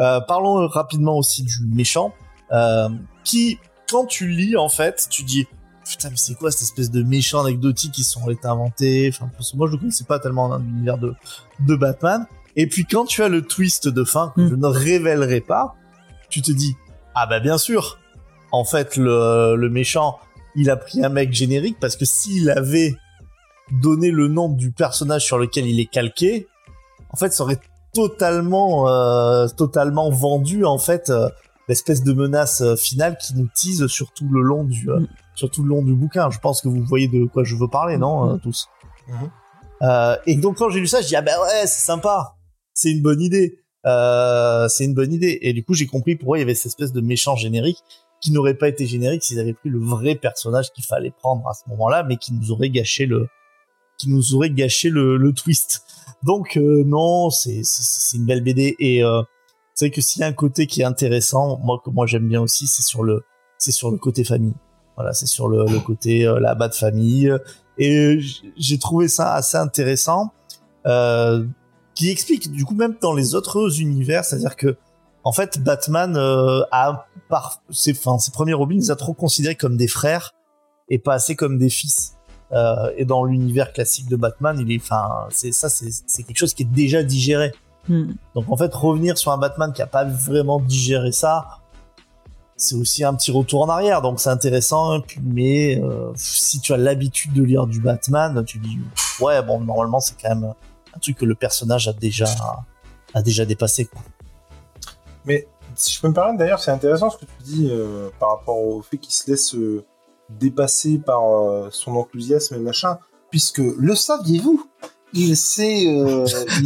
[0.00, 2.12] Euh, parlons rapidement aussi du méchant,
[2.52, 2.88] euh,
[3.24, 3.58] qui,
[3.88, 5.46] quand tu lis, en fait, tu dis,
[5.88, 9.10] putain, mais c'est quoi cette espèce de méchant anecdotique qui sont été inventés?
[9.12, 11.14] Enfin, parce que moi, je le connaissais pas tellement dans l'univers de,
[11.60, 12.26] de Batman.
[12.56, 14.48] Et puis, quand tu as le twist de fin, que Mm.
[14.50, 15.74] je ne révélerai pas,
[16.28, 16.76] tu te dis,
[17.14, 17.98] ah bah, bien sûr.
[18.54, 20.18] En fait, le, le méchant,
[20.54, 22.94] il a pris un mec générique parce que s'il avait
[23.82, 26.46] donné le nom du personnage sur lequel il est calqué,
[27.10, 27.60] en fait, ça aurait
[27.92, 31.28] totalement, euh, totalement vendu en fait euh,
[31.68, 35.06] l'espèce de menace euh, finale qui nous tease sur tout le long du, euh, Mm.
[35.34, 36.30] sur tout le long du bouquin.
[36.30, 38.68] Je pense que vous voyez de quoi je veux parler, non, euh, tous?
[39.08, 39.30] Mhm.
[39.82, 42.36] Euh, et donc quand j'ai lu ça, je dis ah ben ouais, c'est sympa,
[42.72, 45.38] c'est une bonne idée, euh, c'est une bonne idée.
[45.42, 47.82] Et du coup, j'ai compris pourquoi il y avait cette espèce de méchant générique
[48.24, 51.52] qui n'aurait pas été générique s'ils avaient pris le vrai personnage qu'il fallait prendre à
[51.52, 53.28] ce moment-là, mais qui nous aurait gâché le,
[53.98, 55.82] qui nous aurait gâché le, twist.
[56.22, 59.20] Donc euh, non, c'est c'est une belle BD et euh,
[59.74, 62.40] c'est que s'il y a un côté qui est intéressant, moi que moi j'aime bien
[62.40, 63.24] aussi, c'est sur le
[63.58, 64.54] c'est sur le côté famille.
[64.96, 67.30] Voilà, c'est sur le, côté euh, la bas de famille
[67.78, 68.20] et
[68.56, 70.32] j'ai trouvé ça assez intéressant
[70.86, 71.44] euh,
[71.94, 74.76] qui explique du coup même dans les autres univers, c'est-à-dire que
[75.24, 79.56] en fait Batman euh, a par ses enfin ses premiers Robins les a trop considérés
[79.56, 80.32] comme des frères
[80.88, 82.14] et pas assez comme des fils.
[82.52, 86.54] Euh, et dans l'univers classique de Batman, il est, enfin, c'est ça, c'est quelque chose
[86.54, 87.52] qui est déjà digéré.
[87.88, 88.12] Hmm.
[88.34, 91.46] Donc en fait, revenir sur un Batman qui a pas vraiment digéré ça,
[92.56, 94.02] c'est aussi un petit retour en arrière.
[94.02, 98.78] Donc c'est intéressant, mais euh, si tu as l'habitude de lire du Batman, tu dis
[99.20, 100.52] ouais, bon, normalement c'est quand même
[100.94, 102.26] un truc que le personnage a déjà
[103.14, 103.86] a déjà dépassé.
[103.86, 104.02] Quoi.
[105.24, 108.30] Mais si je peux me permettre, d'ailleurs, c'est intéressant ce que tu dis euh, par
[108.30, 109.84] rapport au fait qu'il se laisse euh,
[110.30, 112.98] dépasser par euh, son enthousiasme et machin,
[113.30, 114.66] puisque le saviez-vous?
[115.16, 116.26] Il s'est euh,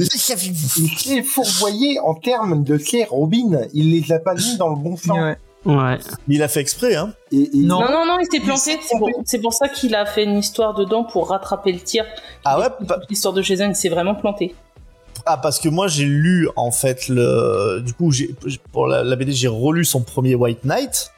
[1.06, 3.60] il, fourvoyé en termes de Claire Robin.
[3.74, 5.34] Il les a pas mis dans le bon flanc.
[5.66, 5.98] Ouais.
[6.28, 7.12] Il a fait exprès, hein.
[7.30, 7.80] Et, et- Non.
[7.80, 8.78] Non, non, non, il s'est planté.
[9.26, 12.06] C'est pour, ça qu'il a fait une histoire dedans pour rattraper le tir.
[12.44, 12.68] Ah ouais,
[13.10, 14.54] L'histoire de Jason, il s'est vraiment planté.
[15.30, 18.34] Ah parce que moi j'ai lu en fait le du coup j'ai
[18.72, 21.12] pour la, la BD j'ai relu son premier White Knight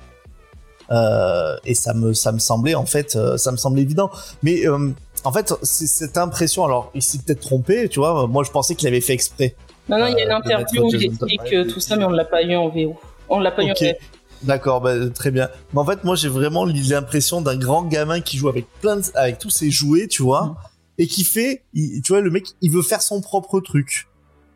[0.90, 4.10] euh, et ça me ça me semblait en fait euh, ça me semblait évident
[4.42, 4.92] mais euh,
[5.22, 8.74] en fait c'est cette impression alors il s'est peut-être trompé tu vois moi je pensais
[8.74, 9.54] qu'il avait fait exprès
[9.88, 12.16] Non, non, il y a une interview où il explique tout ça, mais on ne
[12.16, 12.98] l'a pas eu en VO.
[13.28, 13.96] On l'a pas eu en VF.
[14.42, 15.48] D'accord, bah, très bien.
[15.72, 19.02] Mais en fait, moi, j'ai vraiment l'impression d'un grand gamin qui joue avec plein de,
[19.14, 20.54] avec tous ses jouets, tu vois, Mm.
[21.00, 24.06] Et qui fait, il- tu vois, le mec, il veut faire son propre truc.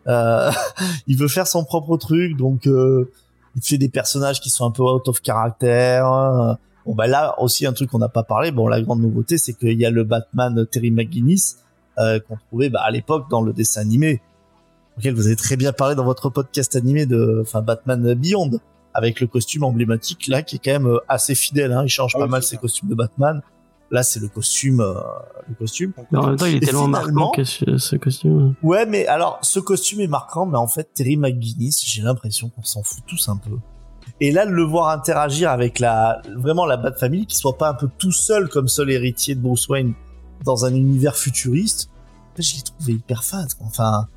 [0.07, 0.51] Euh,
[1.09, 3.11] il veut faire son propre truc, donc euh,
[3.57, 6.03] il fait des personnages qui sont un peu out of character.
[6.05, 6.55] euh,
[6.86, 8.51] Bon bah là aussi un truc qu'on n'a pas parlé.
[8.53, 11.64] Bon la grande nouveauté c'est qu'il y a le Batman Terry McGuinness
[11.99, 14.20] euh, qu'on trouvait bah, à l'époque dans le dessin animé
[14.99, 18.51] auquel vous avez très bien parlé dans votre podcast animé de enfin Batman Beyond
[18.92, 21.72] avec le costume emblématique là qui est quand même assez fidèle.
[21.72, 21.84] Hein.
[21.86, 23.40] Il change Ah pas oui, mal ses costumes de Batman.
[23.95, 24.95] Là c'est le costume euh,
[25.49, 25.92] le costume.
[26.11, 28.55] Mais en même temps, il est Et tellement marquant que ce, ce costume.
[28.62, 32.62] Ouais, mais alors, ce costume est marquant, mais en fait, Terry McGuinness, j'ai l'impression qu'on
[32.62, 33.57] s'en fout tous un peu.
[34.20, 37.70] Et là, de le voir interagir avec la, vraiment la Bat Family, qui soit pas
[37.70, 39.95] un peu tout seul comme seul héritier de Bruce Wayne
[40.45, 41.90] dans un univers futuriste,
[42.38, 43.66] je l'ai trouvé hyper fat, quoi.
[43.66, 44.09] Enfin,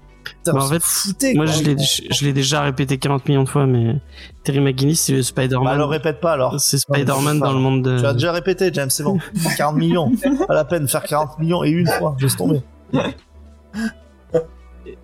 [0.54, 1.54] Bah, en fait, foutait, Moi, quoi.
[1.54, 3.96] je l'ai, je, je l'ai déjà répété 40 millions de fois, mais
[4.44, 5.68] Terry McGuinness, c'est le Bah, Spider-Man.
[5.74, 6.60] alors répète pas, alors.
[6.60, 8.00] c'est Spider-Man dans le monde de.
[8.00, 9.18] Tu as déjà répété, James, c'est bon.
[9.58, 10.12] 40 millions.
[10.48, 12.16] Pas la peine de faire 40 millions et une fois.
[12.20, 12.62] Laisse tomber.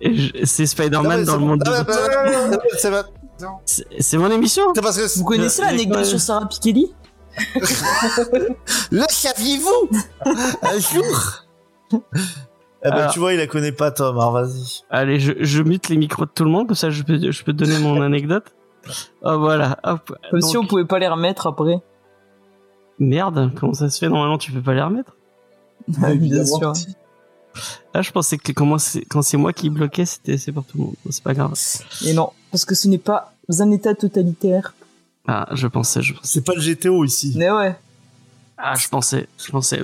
[0.00, 1.70] Je- C'est Spider-Man dans le monde de.
[4.00, 6.92] c'est mon émission C'est parce que Vous connaissez l'anecdote sur Sarah Pikeli
[8.92, 9.88] Le saviez-vous?
[10.62, 11.44] Un jour
[12.86, 14.18] Eh ben, Alors- tu vois, il la connaît pas, Tom.
[14.18, 14.82] Alors, vas-y.
[14.90, 17.42] Allez, je, je mute les micros de tout le monde, comme ça je peux, je
[17.44, 18.44] peux te donner mon anecdote.
[19.22, 20.14] Oh voilà, hop.
[20.30, 21.78] Comme Donc- si on pouvait pas les remettre après.
[22.98, 24.08] Merde, comment ça se fait?
[24.08, 25.16] Normalement, tu peux pas les remettre
[25.88, 26.74] Bien Évidemment.
[26.74, 26.92] sûr.
[27.94, 28.78] Ah, je pensais que quand
[29.22, 30.94] c'est moi qui bloquais, c'était c'est pour tout le monde.
[31.10, 31.54] C'est pas grave.
[32.04, 34.74] Et non, parce que ce n'est pas un état totalitaire.
[35.26, 36.26] Ah, je pensais, je pensais.
[36.28, 37.32] C'est pas le GTO ici.
[37.36, 37.76] Mais ouais.
[38.56, 39.82] Ah, je pensais, je pensais.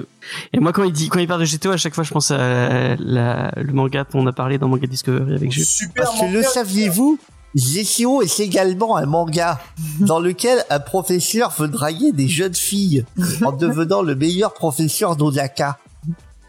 [0.52, 2.30] Et moi, quand il dit, quand il parle de GTO, à chaque fois, je pense
[2.30, 5.64] à la- le manga dont on a parlé dans Manga Discovery avec Jules.
[5.64, 7.18] Super Parce que le saviez-vous
[7.56, 9.60] GTO est également un manga
[10.00, 13.04] dans lequel un professeur veut draguer des jeunes filles
[13.44, 15.78] en devenant le meilleur professeur d'Odaka.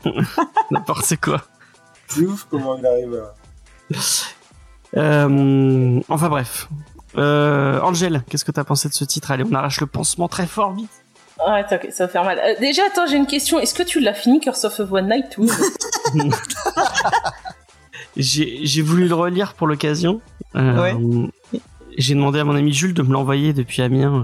[0.72, 1.42] N'importe quoi.
[2.08, 3.98] C'est ouf comment il arrive à.
[4.98, 6.68] Euh, enfin bref.
[7.18, 9.32] Euh, Angel, qu'est-ce que t'as pensé de ce titre?
[9.32, 10.90] Allez, on arrache le pansement très fort, vite.
[11.48, 12.40] Ouais, t'as- ça va faire mal.
[12.40, 13.60] Euh, déjà, attends, j'ai une question.
[13.60, 15.50] Est-ce que tu l'as fini, Curse of One Night ou
[18.18, 20.22] J'ai voulu le relire pour l'occasion.
[20.56, 20.94] Euh,
[21.98, 24.24] J'ai demandé à mon ami Jules de me l'envoyer depuis Amiens.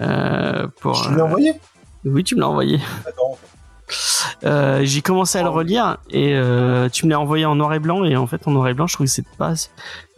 [0.00, 1.54] Euh, pour, Je l'ai envoyé?
[2.04, 2.78] Oui, tu me l'as envoyé.
[4.44, 7.78] Euh, j'ai commencé à le relire et euh, tu me l'as envoyé en noir et
[7.78, 9.52] blanc et en fait en noir et blanc je trouvais que c'était pas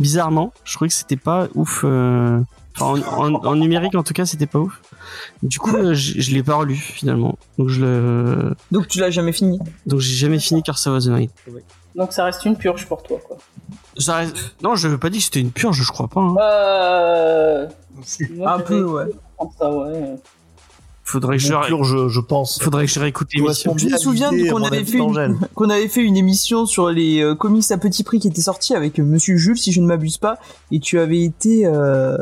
[0.00, 2.40] bizarrement je trouvais que c'était pas ouf euh,
[2.78, 4.80] enfin, en, en- en numérique en tout cas c'était pas ouf
[5.42, 9.10] du coup euh, je, je l'ai pas relu finalement donc je le Donc tu l'as
[9.10, 9.58] jamais fini.
[9.86, 11.30] donc j'ai jamais fini Curse of the Night
[11.94, 13.36] Donc ça reste une purge pour toi, quoi.
[13.98, 16.34] Ça reste- non je veux pas dire que c'était une purge je crois pas hein.
[16.40, 17.66] Euh...
[18.36, 19.04] moi, Un peu, ouais.
[19.58, 20.16] ça, ouais.
[21.04, 22.58] faudrait que je Bon, ré- pur, je, pense.
[22.62, 26.02] faudrait que je réécoute l'émission Je me souviens qu'on avait, fait une, qu'on avait fait
[26.02, 29.56] une émission sur les euh, comics à petit prix qui était sortie avec Monsieur Jules,
[29.58, 30.38] si je ne m'abuse pas,
[30.72, 32.16] et tu avais été, euh,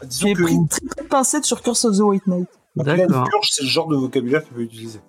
[0.00, 2.48] que pris très peu de pincettes sur Curse of the White Knight.
[2.76, 5.00] une d'accord purge, c'est le genre de vocabulaire qu'il peut utiliser.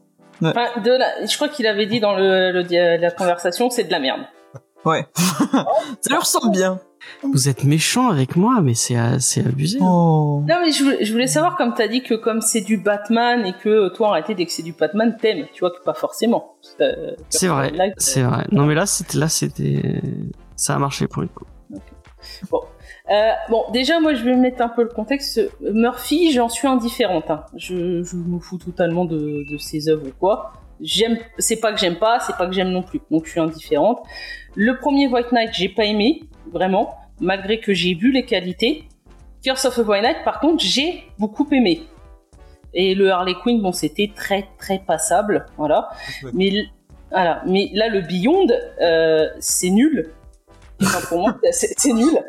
[0.41, 1.25] Enfin, de la...
[1.25, 4.21] Je crois qu'il avait dit dans le, le la conversation, c'est de la merde.
[4.85, 5.05] Ouais.
[5.15, 6.79] Ça leur ressemble bien.
[7.23, 10.43] vous êtes méchant avec moi mais c'est euh, c'est abusé Oh.
[10.47, 13.45] Non, mais je voulais, je voulais savoir, comme t'as dit que comme c'est du Batman
[13.45, 15.45] et que toi, en réalité, dès que c'est du Batman, t'aimes.
[15.53, 16.55] Tu vois que pas forcément.
[16.79, 20.01] Euh, c'est vrai Live, c'est vrai non mais là c'était là c'était
[20.55, 21.45] ça a marché pour une coup
[23.11, 25.41] Euh, bon, déjà, moi, je vais mettre un peu le contexte.
[25.61, 27.29] Murphy, j'en suis indifférente.
[27.31, 27.43] hein.
[27.55, 30.53] Je, je me fous totalement de, de ses œuvres ou quoi.
[30.81, 33.01] J'aime, c'est pas que j'aime pas, c'est pas que j'aime non plus.
[33.11, 33.99] Donc, je suis indifférente.
[34.55, 38.83] Le premier White Knight, j'ai pas aimé, vraiment, malgré que j'ai vu les qualités.
[39.43, 41.83] Curse of the White Knight, par contre, j'ai beaucoup aimé.
[42.73, 45.89] Et le Harley Quinn, bon, c'était très très passable, voilà.
[46.33, 46.67] Mais
[47.09, 48.45] voilà, mais là le Beyond,
[48.81, 50.11] euh, c'est nul.
[50.81, 52.19] Enfin, pour moi, c'est nul.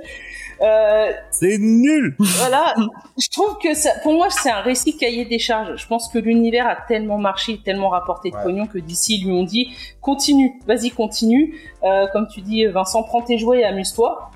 [0.63, 2.75] Euh, C'est nul voilà,
[3.19, 5.81] je trouve que ça, pour moi, c'est un récit cahier des charges.
[5.81, 8.43] Je pense que l'univers a tellement marché, tellement rapporté de Ouais.
[8.45, 9.69] pognon que d'ici ils lui ont dit
[10.01, 11.55] continue, vas-y continue.
[11.83, 14.31] Euh, comme tu dis, Vincent, prends tes jouets et amuse-toi.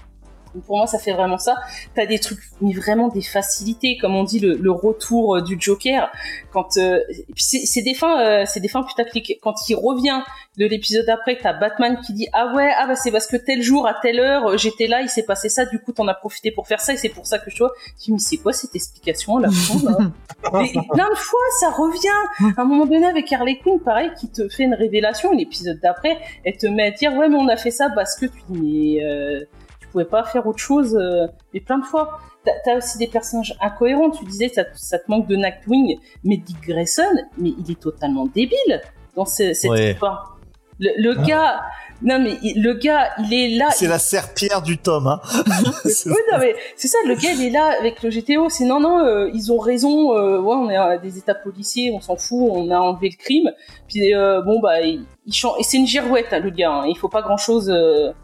[0.67, 1.57] Pour moi, ça fait vraiment ça.
[1.95, 5.57] T'as des trucs, mais vraiment des facilités, comme on dit le, le retour euh, du
[5.59, 6.11] Joker.
[6.53, 7.01] Quand euh,
[7.37, 9.39] c'est des fins, euh, c'est des fins putaclic.
[9.43, 10.23] Quand il revient
[10.57, 13.61] de l'épisode après, t'as Batman qui dit ah ouais ah bah c'est parce que tel
[13.61, 16.15] jour à telle heure euh, j'étais là, il s'est passé ça, du coup t'en as
[16.15, 17.73] profité pour faire ça et c'est pour ça que je vois.
[17.99, 19.49] Je dis mais c'est quoi cette explication là
[20.53, 22.53] Mais plein de fois ça revient.
[22.57, 25.33] À un moment donné avec Harley Quinn, pareil, qui te fait une révélation.
[25.33, 28.27] L'épisode d'après, elle te met à dire ouais mais on a fait ça parce que
[28.27, 29.64] tu dis mais euh, tu
[29.95, 30.95] pouvais pas faire autre chose.
[30.97, 32.19] euh, mais plein de fois.
[32.65, 34.11] T'as aussi des personnages incohérents.
[34.11, 37.03] Tu disais ça, ça te manque de Nightwing, mais Dick Grayson,
[37.39, 38.83] mais il est totalement débile
[39.17, 39.93] dans ce- cette Ouais.
[39.93, 40.39] histoire.
[40.79, 41.63] Le, le gars,
[42.03, 43.71] Non mais il- le gars, il est là.
[43.71, 45.07] C'est il- la serpillère du tome.
[45.07, 45.21] Hein.
[45.85, 48.49] C'est- Oui, non, mais c'est ça, le gars, il est là avec le GTO.
[48.51, 50.15] C'est non, non, euh, ils ont raison.
[50.17, 53.17] euh, ouais, on est à des états policiers, on s'en fout, on a enlevé le
[53.23, 53.51] crime.
[53.89, 55.55] Puis euh, bon, bah, il, il change.
[55.61, 56.73] Et c'est une girouette, hein, le gars.
[56.73, 57.67] hein, il faut pas grand chose.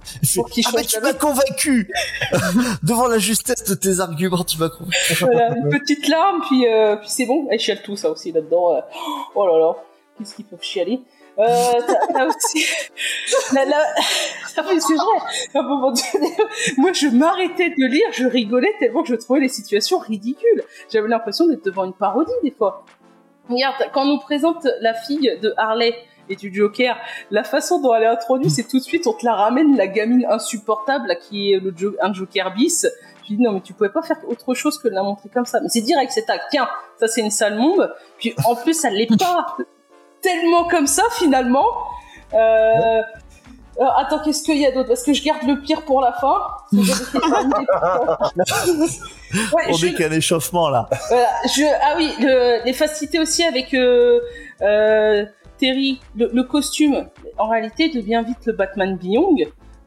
[0.04, 1.90] Fait, Pour qu'il ah bah change tu la m'as convaincu
[2.82, 5.14] Devant la justesse de tes arguments, tu m'as convaincu.
[5.20, 7.46] voilà, une petite larme, puis, euh, puis c'est bon.
[7.50, 8.74] Elle chiale tout ça aussi là-dedans.
[8.74, 8.80] euh.
[9.34, 9.72] Oh là là,
[10.18, 11.00] qu'est-ce qu'ils peuvent chialer.
[11.40, 11.72] Euh,
[12.12, 12.66] t'as aussi.
[14.56, 15.04] Ah, mais c'est vrai,
[15.54, 16.36] à un moment donné,
[16.76, 20.62] moi je m'arrêtais de lire, je rigolais tellement que je trouvais les situations ridicules.
[20.92, 22.84] J'avais l'impression d'être devant une parodie des fois.
[23.48, 25.94] Regarde, quand on nous présente la fille de Harley
[26.28, 26.96] et du Joker,
[27.30, 29.86] la façon dont elle est introduite, c'est tout de suite, on te la ramène, la
[29.86, 31.72] gamine insupportable, là, qui est le
[32.02, 32.86] un Joker bis.
[33.22, 35.46] Je dis non, mais tu pouvais pas faire autre chose que de la montrer comme
[35.46, 35.60] ça.
[35.60, 36.42] Mais c'est direct, c'est tac.
[36.50, 36.68] Tiens,
[36.98, 37.90] ça c'est une sale mombe.
[38.18, 39.56] Puis en plus, elle l'est pas
[40.22, 41.66] tellement comme ça finalement.
[42.34, 42.36] Euh...
[43.80, 44.88] euh, attends, qu'est-ce qu'il y a d'autre?
[44.88, 46.36] Parce que je garde le pire pour la fin.
[49.52, 50.88] Ouais, On je- est qu'à l'échauffement là.
[51.08, 54.18] voilà, je, ah oui, le- les facilités aussi avec euh,
[54.60, 55.24] euh,
[55.58, 57.06] Terry, le, le costume,
[57.38, 59.36] en réalité, devient vite le Batman Beyond.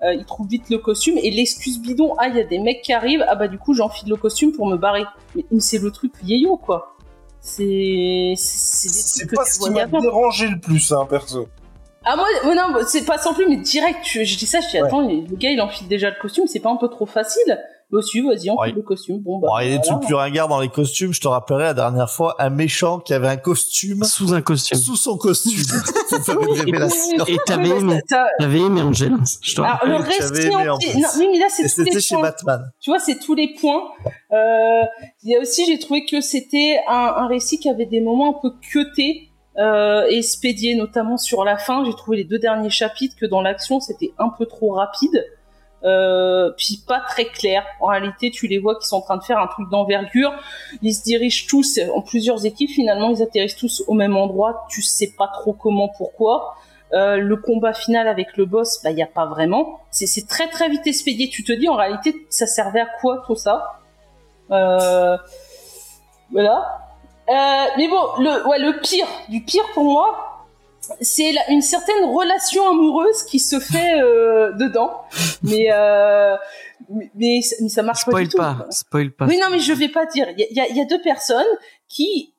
[0.04, 2.82] Euh, il trouve vite le costume et l'excuse bidon, ah, il y a des mecs
[2.84, 5.04] qui arrivent, ah bah du coup j'enfile le costume pour me barrer.
[5.36, 6.93] Mais, mais c'est le truc vieillot, quoi.
[7.46, 11.48] C'est c'est pas ce qui m'a dérangé le plus, hein, perso.
[12.06, 14.82] Ah moi, non, c'est pas sans plus, mais direct, je, je dis ça, je dis
[14.82, 14.88] Ouais.
[14.88, 17.60] attends, le gars il enfile déjà le costume, c'est pas un peu trop facile?
[17.92, 18.72] Bah si, vas-y, enfile Ouais.
[18.76, 19.50] le costume, bon bah.
[19.52, 21.14] Bon, il y a des trucs plus ringards dans les costumes.
[21.14, 24.80] Je te rappellerai la dernière fois un méchant qui avait un costume Sous un costume.
[24.80, 25.52] sous son costume.
[27.28, 28.02] Et t'avais Ouais, aimé,
[28.40, 29.18] t'avais aimé Angela.
[29.42, 32.00] Je te Alors, le Oui, tu avais reste non, mais là, c'est tous les c'était
[32.00, 32.24] chez points.
[32.24, 32.72] Batman.
[32.82, 33.84] Tu vois, c'est tous les points.
[34.34, 34.84] Euh,
[35.24, 38.38] Il y a aussi, j'ai trouvé que c'était un, un récit qui avait des moments
[38.38, 41.86] un peu cutés euh, et expédiés, notamment sur la fin.
[41.86, 45.24] J'ai trouvé les deux derniers chapitres que dans l'action, c'était un peu trop rapide.
[45.86, 47.66] Euh, puis pas très clair.
[47.82, 50.32] En réalité, tu les vois qui sont en train de faire un truc d'envergure.
[50.82, 52.70] Ils se dirigent tous en plusieurs équipes.
[52.70, 54.66] Finalement, ils atterrissent tous au même endroit.
[54.70, 56.56] Tu sais pas trop comment, pourquoi.
[56.94, 59.80] Euh, le combat final avec le boss, bah il y a pas vraiment.
[59.90, 61.28] C'est très très vite expédié.
[61.28, 63.83] Tu te dis en réalité, ça servait à quoi tout ça?
[66.32, 66.80] Voilà.
[67.30, 70.46] Euh, mais bon, le ouais le pire du pire pour moi,
[71.00, 75.02] c'est une certaine relation amoureuse qui se fait euh, dedans.
[75.42, 76.36] Mais, euh,
[76.90, 78.38] mais mais ça- mais ça marche pas Spoil du tout.
[78.38, 79.26] pas, spoil pas.
[79.26, 80.28] Oui, non, mais je vais pas dire.
[80.38, 81.46] Il y a, y deux personnes
[81.88, 82.34] qui.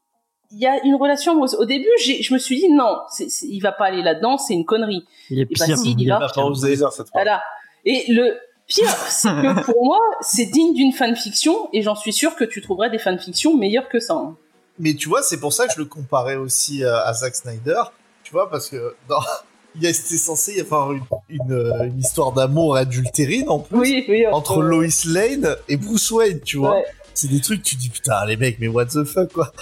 [0.50, 1.54] Il y a une relation amoureuse.
[1.56, 4.54] Au début, je me suis dit non, c'est c'est- il va pas aller là-dedans, c'est
[4.54, 5.04] une connerie.
[5.30, 5.78] Il a Et bah pire.
[5.78, 6.20] si, il il va.
[6.32, 6.76] pas osé.
[6.76, 7.08] cette.
[7.12, 7.42] Voilà.
[7.86, 8.36] Et le
[8.66, 12.60] pire, c'est que pour moi, c'est digne d'une fanfiction, et j'en suis sûr que tu
[12.62, 14.14] trouverais des fanfictions meilleures que ça.
[14.14, 14.36] hein.
[14.78, 17.82] Mais tu vois, c'est pour ça que je le comparais aussi euh, à Zack Snyder.
[18.24, 19.20] Tu vois, parce que dans...
[19.76, 23.60] il y a- c'était censé y avoir une, une, euh, une histoire d'amour adultérine en
[23.60, 23.78] plus.
[23.78, 24.26] Oui, oui.
[24.26, 26.76] Entre Lois Lane et Bruce Wayne, tu vois.
[26.76, 26.84] Ouais.
[27.16, 29.52] C'est des trucs, tu dis putain, les mecs, mais what the fuck, quoi.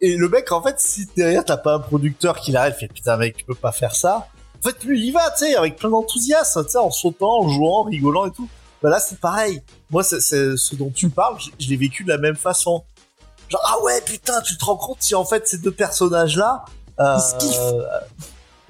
[0.00, 3.18] Et le mec, en fait, si derrière t'as pas un producteur qui l'arrête, fait putain,
[3.18, 4.28] mec, tu peux pas faire ça.
[4.64, 7.40] En fait, lui, il y va, tu sais, avec plein d'enthousiasme, tu sais, en sautant,
[7.40, 8.48] en jouant, en rigolant et tout.
[8.82, 9.62] Bah là, c'est pareil.
[9.90, 12.82] Moi, c'est, ce dont tu parles, je, je l'ai vécu de la même façon.
[13.50, 16.64] Genre, ah ouais, putain, tu te rends compte si en fait ces deux personnages-là,
[17.00, 17.58] euh, Ils se kiffent.
[17.60, 17.82] euh,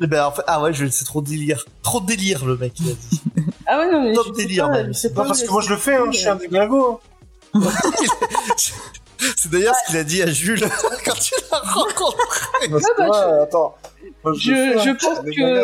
[0.02, 1.64] eh ben, en fait, ah ouais, c'est trop délire.
[1.82, 3.22] Trop délire, le mec, il a dit.
[3.66, 4.12] Ah ouais, non, mais.
[4.12, 4.88] Top délire, pas, même.
[4.92, 7.00] Non, pas parce que moi je le fais, hein, je suis un déglingo.
[7.54, 7.60] hein.
[9.36, 10.60] c'est d'ailleurs ce qu'il a dit à Jules
[11.04, 12.68] quand tu l'as rencontré.
[12.70, 13.74] Non, c'est bah, vrai, attends.
[14.22, 14.90] Moi, Je, je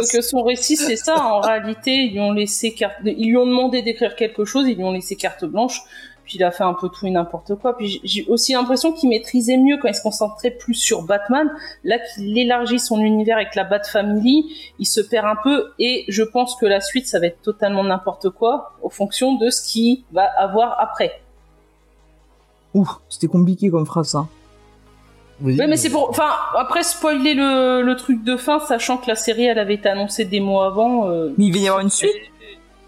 [0.01, 1.17] pense que, son récit c'est ça.
[1.23, 4.77] En réalité, ils lui ont laissé carte, ils lui ont demandé d'écrire quelque chose, ils
[4.77, 5.81] lui ont laissé carte blanche,
[6.25, 7.77] puis il a fait un peu tout et n'importe quoi.
[7.77, 11.51] Puis j'ai- j'ai aussi l'impression qu'il maîtrisait mieux quand il se concentrait plus sur Batman.
[11.85, 14.45] Là, qu'il élargit son univers avec la Bat Family,
[14.79, 17.85] il se perd un peu et je pense que la suite ça va être totalement
[17.85, 21.21] n'importe quoi, en fonction de ce qu'il va avoir après.
[22.75, 24.27] Ouh, c'était compliqué comme phrase, ça.
[25.43, 29.07] Oui, Ouais, mais c'est pour, enfin, après spoiler le, le truc de fin, sachant que
[29.09, 31.09] la série elle avait été annoncée des mois avant.
[31.09, 32.11] euh, Mais il va y avoir une suite.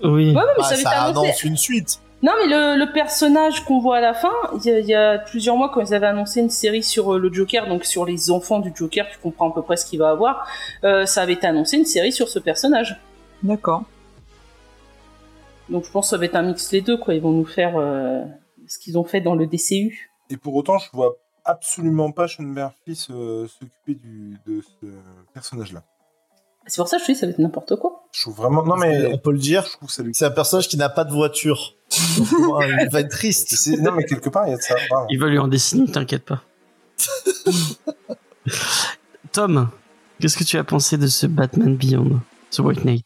[0.04, 0.30] Oui.
[0.30, 1.26] Ouais, ouais, mais Ah, ça avait été ça annoncé.
[1.28, 2.00] annonce une suite.
[2.22, 4.94] Non, mais le, le personnage qu'on voit à la fin, il y, a- il y
[4.94, 8.04] a plusieurs mois, quand ils avaient annoncé une série sur euh, le Joker, donc sur
[8.04, 10.46] les enfants du Joker, tu comprends à peu près ce qu'il va avoir,
[10.84, 13.00] euh, ça avait été annoncé une série sur ce personnage.
[13.42, 13.82] D'accord.
[15.68, 17.14] Donc je pense que ça va être un mix des deux, quoi.
[17.14, 18.22] Ils vont nous faire euh,
[18.72, 20.10] ce qu'ils ont fait dans le DCU.
[20.30, 24.86] Et pour autant, je vois absolument pas Sean Murphy s'occuper du- de ce
[25.34, 25.82] personnage-là.
[26.68, 28.04] C'est pour ça que je te dis, ça va être n'importe quoi.
[28.12, 28.62] Je trouve vraiment.
[28.62, 29.64] Non, mais on peut le dire.
[29.66, 30.14] je trouve lui.
[30.14, 31.74] C'est un personnage qui n'a pas de voiture.
[32.16, 33.52] Il va être triste.
[33.80, 34.74] Non, mais quelque part, il y a de ça.
[34.76, 35.06] vraiment.
[35.10, 36.42] Il va lui en dessiner, t'inquiète pas.
[39.32, 39.70] Tom,
[40.20, 42.20] qu'est-ce que tu as pensé de ce Batman Beyond,
[42.50, 43.04] ce White Knight?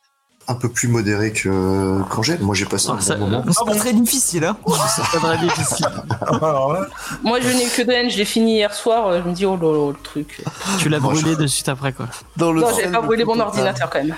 [0.49, 2.41] Un peu plus modéré que qu'Angèle.
[2.41, 3.45] Moi, j'ai passé Ah, un ça- bon moment.
[3.49, 4.57] C'est pas très difficile, hein.
[5.13, 5.87] Ça difficile.
[6.21, 6.77] Alors
[7.25, 9.09] Moi, je n'ai que de haine, je l'ai fini hier soir.
[9.09, 10.43] euh, Je me dis, oh là là, le truc.
[10.79, 12.09] Tu l'as brûlé je- de suite après, quoi.
[12.37, 14.15] Dans le Non, j'avais pas brûlé mon ordinateur quand même.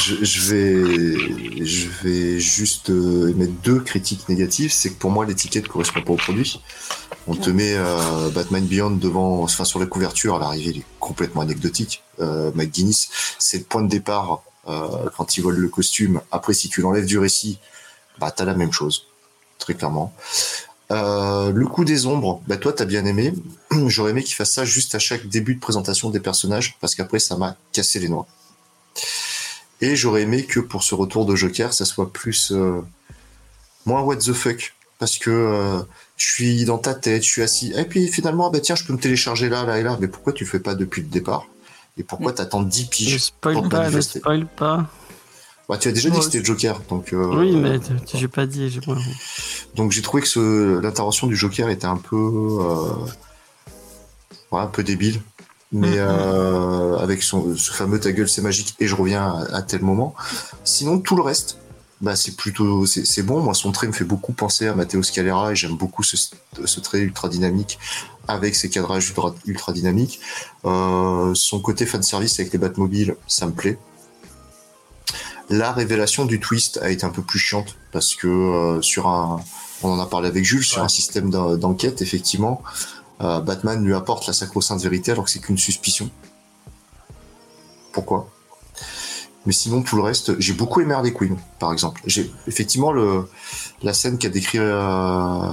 [0.00, 4.72] Je, je vais, je vais juste euh, émettre deux critiques négatives.
[4.72, 6.60] C'est que pour moi, l'étiquette correspond pas au produit.
[7.26, 10.84] On te met euh, Batman Beyond devant, enfin sur la couverture, à l'arrivée, il est
[11.00, 12.02] complètement anecdotique.
[12.20, 13.08] Euh, Mike Guinness,
[13.38, 16.20] c'est le point de départ euh, quand il vole le costume.
[16.30, 17.58] Après, si tu l'enlèves du récit,
[18.18, 19.06] bah t'as la même chose,
[19.58, 20.14] très clairement.
[20.90, 23.32] Euh, le coup des ombres, bah toi t'as bien aimé.
[23.86, 27.18] J'aurais aimé qu'il fasse ça juste à chaque début de présentation des personnages, parce qu'après
[27.18, 28.26] ça m'a cassé les noix.
[29.80, 32.80] Et j'aurais aimé que pour ce retour de Joker, ça soit plus euh,
[33.86, 35.84] moins what the fuck, parce que
[36.16, 38.92] je suis dans ta tête, je suis assis, et puis finalement, bah tiens, je peux
[38.92, 41.48] me télécharger là, là et là, mais pourquoi tu le fais pas depuis le départ?
[41.96, 44.86] Et pourquoi t'attends 10 Ne piges spoil pour te pas, ne spoil pas.
[45.68, 48.46] bah, Tu as déjà dit que c'était Joker, donc euh, Oui, mais t- j'ai pas
[48.46, 48.68] dit.
[48.68, 48.96] j'ai pas-
[49.76, 52.88] donc j'ai trouvé que ce, l'intervention du Joker était un peu, euh,
[54.52, 55.20] ouais, un peu débile,
[55.72, 55.96] mais Mhm.
[55.98, 59.82] euh, avec son, ce fameux ta gueule c'est magique et je reviens à, à tel
[59.82, 60.14] moment.
[60.64, 61.58] Sinon tout le reste,
[62.00, 63.40] bah c'est plutôt c'est, bon.
[63.40, 66.16] Moi son trait me fait beaucoup penser à Matteo Scalera et j'aime beaucoup ce,
[66.64, 67.78] ce trait ultra dynamique
[68.28, 70.20] avec ses cadrages ultra, ultra dynamiques.
[70.64, 73.78] Euh, son côté fan service avec les Batmobiles, ça me plaît.
[75.50, 79.40] La révélation du twist a été un peu plus chiante parce que euh, sur un,
[79.82, 82.62] on en a parlé avec Jules, sur un système d'en- d'enquête, effectivement,
[83.20, 86.10] euh, Batman lui apporte la sacro-sainte vérité alors que c'est qu'une suspicion.
[87.92, 88.30] Pourquoi?
[89.46, 92.00] Mais sinon, tout le reste, j'ai beaucoup aimé Harley Quinn, par exemple.
[92.06, 93.28] J'ai effectivement le,
[93.82, 95.50] la scène qu'a décrit euh,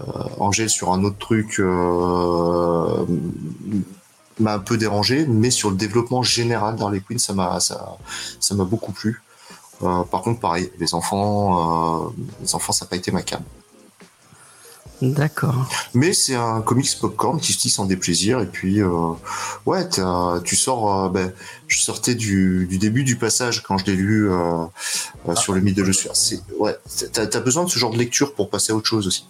[0.00, 3.04] euh, Angèle sur un autre truc euh,
[4.38, 7.96] m'a un peu dérangé, mais sur le développement général d'Harley Quinn, ça m'a ça,
[8.40, 9.22] ça m'a beaucoup plu.
[9.82, 12.10] Euh, par contre, pareil, les enfants, euh,
[12.42, 13.42] les enfants, ça n'a pas été ma cam.
[15.02, 15.66] D'accord.
[15.94, 19.12] Mais c'est un comics popcorn qui se tisse en déplaisir et puis euh,
[19.66, 21.04] ouais, tu sors.
[21.04, 21.32] euh, ben,
[21.68, 24.64] je sortais du, du début du passage quand je l'ai lu euh,
[25.28, 26.12] euh, sur le mythe de Joshua.
[26.58, 26.76] Ouais,
[27.12, 29.26] t'as as besoin de ce genre de lecture pour passer à autre chose aussi.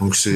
[0.00, 0.34] Donc c'est-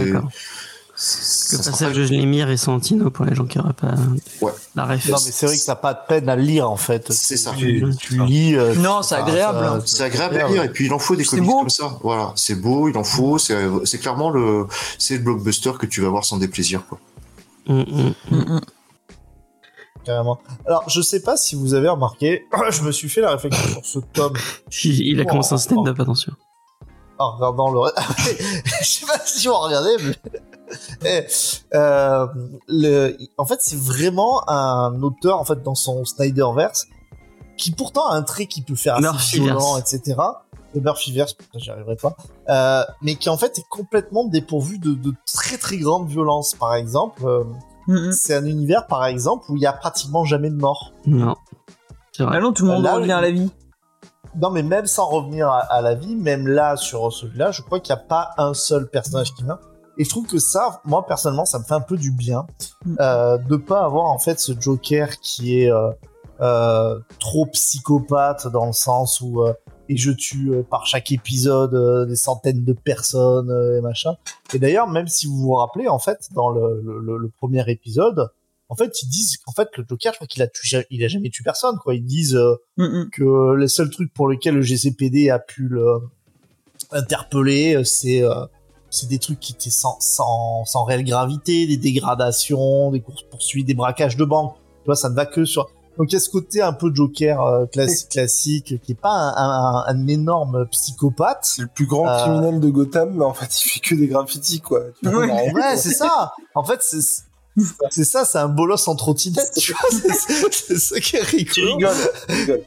[1.53, 3.95] Le passage pas- de Lemire et Santino pour les gens qui n'auraient pas
[4.43, 4.53] Ouais.
[4.75, 5.09] la ref.
[5.09, 7.11] Non, mais c'est vrai que t'as pas de peine à lire en fait.
[7.11, 7.53] C'est ça.
[7.57, 8.55] Tu, tu lis.
[8.55, 9.65] euh, Non, c'est agréable.
[9.65, 9.81] hein.
[9.87, 11.61] C'est agréable à lire et puis il en faut des comics beau.
[11.61, 11.97] comme ça.
[12.03, 13.39] Voilà, c'est beau, il en faut.
[13.39, 14.67] C'est clairement le
[14.99, 16.99] c'est le blockbuster que tu vas voir sans déplaisir quoi.
[17.69, 17.85] Hum.
[18.31, 18.61] Mm, mm.
[20.05, 20.39] Carrément.
[20.67, 23.85] Alors, je sais pas si vous avez remarqué, je me suis fait la réflexion sur
[23.85, 24.33] ce tome
[24.85, 26.33] Il il a commencé un stand-up, attention.
[27.19, 27.81] en regardant le.
[28.81, 30.15] je sais pas si on regardait, mais.
[31.73, 32.27] Euh,
[32.69, 33.17] le...
[33.39, 36.87] En fait, c'est vraiment un auteur, en fait, dans son Snyderverse,
[37.57, 40.17] qui pourtant a un trait qui peut faire assez violent, etc.
[40.75, 42.17] Le Murphyverse, putain, j'y arriverai pas.
[42.49, 46.55] Euh, mais qui, en fait, est complètement dépourvu de, de très très grande violence.
[46.55, 47.45] Par exemple, euh,
[47.91, 48.13] Mm, mm.
[48.13, 50.93] c'est un univers, par exemple, où il y a pratiquement jamais de mort.
[51.07, 51.37] Non.
[52.13, 52.37] C'est vrai.
[52.37, 53.51] Ah non, tout le monde Là, revient à la vie.
[54.41, 57.81] Non, mais même sans revenir à, à la vie, même là, sur celui-là, je crois
[57.81, 59.61] qu'il n'y a pas un seul personnage qui meurt.
[60.01, 62.47] Et je trouve que ça, moi, personnellement, ça me fait un peu du bien
[62.87, 62.97] Mm.
[63.01, 65.91] euh, de pas avoir, en fait, ce Joker qui est euh,
[66.41, 69.53] euh, trop psychopathe dans le sens où euh,
[69.91, 74.15] et je tue euh, par chaque épisode euh, des centaines de personnes et machin.
[74.55, 77.69] Et d'ailleurs, même si vous vous rappelez, en fait, dans le, le- le- le premier
[77.71, 78.31] épisode,
[78.71, 81.09] en fait, ils disent qu'en fait, le Joker, je crois qu'il a, tué- il a
[81.09, 81.95] jamais tué personne, quoi.
[81.95, 82.37] Ils disent...
[82.37, 83.11] euh, Mm, mm.
[83.11, 85.99] que les seuls trucs pour lesquels le GCPD a pu le
[86.93, 88.47] interpeller, euh, c'est euh,
[88.91, 93.67] c'est des trucs qui étaient sans, sans, sans réelle gravité, des dégradations, des courses poursuites,
[93.67, 94.55] des braquages de banque.
[94.83, 95.69] Tu vois, ça ne va que sur.
[95.99, 99.11] Donc il y a ce côté un peu Joker euh, classique, classique, qui est pas
[99.11, 101.41] un, un- un énorme psychopathe.
[101.43, 104.07] C'est le plus grand Euh, criminel de Gotham, mais en fait, il fait que des
[104.07, 104.81] graffitis, quoi.
[105.03, 105.77] Ouais.
[105.77, 106.33] c'est ça.
[106.55, 107.01] En fait, c'est
[107.91, 109.51] c'est ça, c'est un bolos en trottinette.
[109.59, 111.77] Tu vois, c'est- ça qui est rigolo.
[111.77, 111.95] rigoles,
[112.29, 112.63] tu rigoles.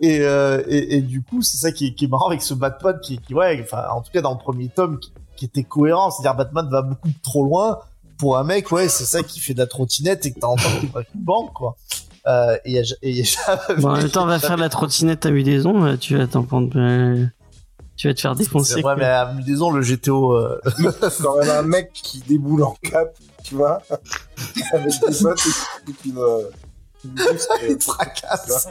[0.00, 2.54] Et, euh, et, et du coup, c'est ça qui est, qui est marrant avec ce
[2.54, 5.12] Batman qui, qui ouais, enfin, en tout cas dans le premier tome, qui,
[5.42, 6.12] qui était cohérent.
[6.12, 7.80] C'est-à-dire Batman va beaucoup trop loin
[8.16, 10.78] pour un mec, ouais, c'est ça qui fait de la trottinette et que t'as entendu
[10.78, 11.74] qu'il braque une banque, quoi.
[12.28, 14.38] Euh, et il y a, et il y a Bon, en même temps, on va
[14.38, 16.70] faire de la trottinette, des ondes, tu vas t'en prendre.
[16.76, 17.26] euh,
[17.96, 18.80] Tu vas te faire défoncer.
[18.84, 20.60] Ouais, mais à Mudaison, le GTO, euh,
[21.20, 23.82] quand même un mec qui déboule en cap, tu vois,
[24.72, 25.40] avec des potes
[25.88, 26.12] et qui
[27.06, 27.34] euh,
[27.68, 28.68] il te fracasse.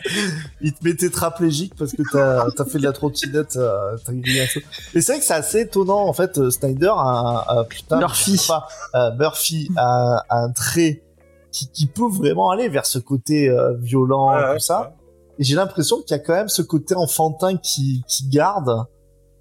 [0.61, 3.55] Il te met tétraplégique parce que t'as as fait de la trottinette.
[3.57, 4.65] euh, t'as grillé un truc.
[4.93, 6.37] Mais c'est vrai que c'est assez étonnant, en fait.
[6.37, 8.43] euh, Snyder a, un- un- putain, Murphy.
[8.47, 11.03] pas, euh, Murphy a, a un trait
[11.51, 14.93] qui, qui peut vraiment aller vers ce côté euh, violent Ouais, et ouais, tout ça.
[15.39, 18.85] Et j'ai l'impression qu'il y a quand même ce côté enfantin qui, qui garde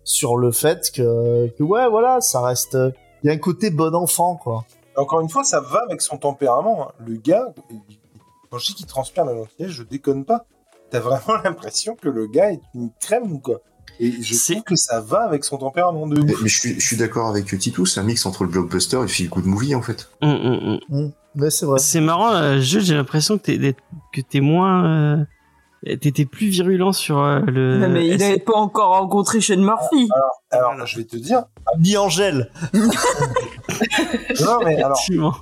[0.02, 2.76] sur le fait que, que ouais, voilà, ça reste.
[3.22, 4.64] Il y a un côté bon enfant, quoi.
[4.96, 6.88] Encore une fois, ça va avec son tempérament.
[6.88, 6.92] hein.
[7.06, 7.52] Le gars,
[8.50, 10.44] quand je dis qu'il transpire la gentillesse, je déconne pas.
[10.90, 13.60] T'as vraiment l'impression que le gars est une crème, quoi.
[13.98, 16.42] Et je trouve que ça va avec son tempérament de Mais, ouf.
[16.42, 19.22] mais je suis, je suis d'accord avec Titou, c'est un mix entre le blockbuster et
[19.22, 20.08] le good movie en fait.
[20.22, 20.78] Hum.
[20.88, 21.08] Mm.
[21.34, 21.78] Mais c'est vrai.
[21.78, 23.76] C'est marrant, euh, Jules, j'ai l'impression que t'es
[24.12, 25.20] que t'es moins,
[25.86, 27.88] euh, t'étais plus virulent sur euh, le.
[27.88, 30.08] mais il n'avait pas encore rencontré Sean Murphy.
[30.50, 31.44] Alors, je vais te dire,
[31.78, 32.50] Ni Angèle.
[34.44, 34.98] non, mais alors,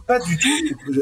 [0.06, 0.48] pas du tout,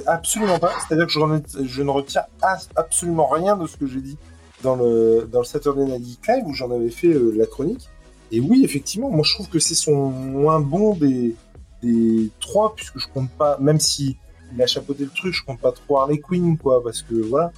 [0.07, 0.73] absolument pas.
[0.87, 4.17] C'est-à-dire que je, remets- je ne retiens as- absolument rien de ce que j'ai dit
[4.63, 7.89] dans le, dans le Saturday Night Live où j'en avais fait euh, la chronique.
[8.33, 11.35] Et oui, effectivement, moi je trouve que c'est son moins bon des,
[11.83, 14.17] des trois, puisque je compte pas, même si
[14.55, 17.53] il a chapeauté le truc, je compte pas trop Harley Quinn, quoi, parce que voilà.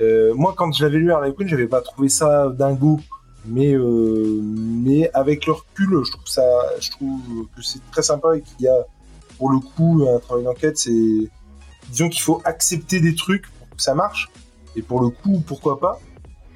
[0.00, 3.00] Euh, moi, quand je l'avais lu Harley Quinn, j'avais pas trouvé ça dingo,
[3.46, 6.44] mais euh, mais avec le recul, je trouve ça,
[6.80, 7.20] je trouve
[7.56, 8.84] que c'est très sympa et qu'il y a
[9.42, 11.28] pour le coup un travail d'enquête, c'est
[11.88, 14.30] disons qu'il faut accepter des trucs pour que ça marche,
[14.76, 15.98] et pour le coup, pourquoi pas.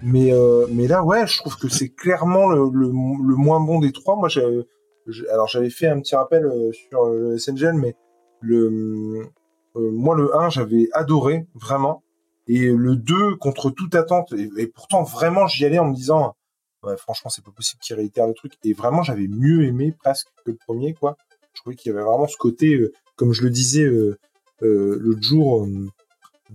[0.03, 4.15] Mais euh, mais là, ouais, je trouve que c'est clairement le, moins bon des trois.
[4.15, 4.69] Moi, j'avais
[5.33, 7.97] alors j'avais fait un petit rappel euh, sur le SNGL, mais
[8.41, 9.33] le
[9.75, 12.05] euh, moi le 1 j'avais adoré vraiment
[12.47, 16.37] et le 2 contre toute attente et, et pourtant vraiment j'y allais en me disant
[16.85, 20.29] ouais, franchement c'est pas possible qu'il réitère le truc et vraiment j'avais mieux aimé presque
[20.45, 21.17] que le premier quoi
[21.57, 24.19] je trouvais qu'il y avait vraiment ce côté euh, comme je le disais euh,
[24.63, 25.67] euh, l'autre jour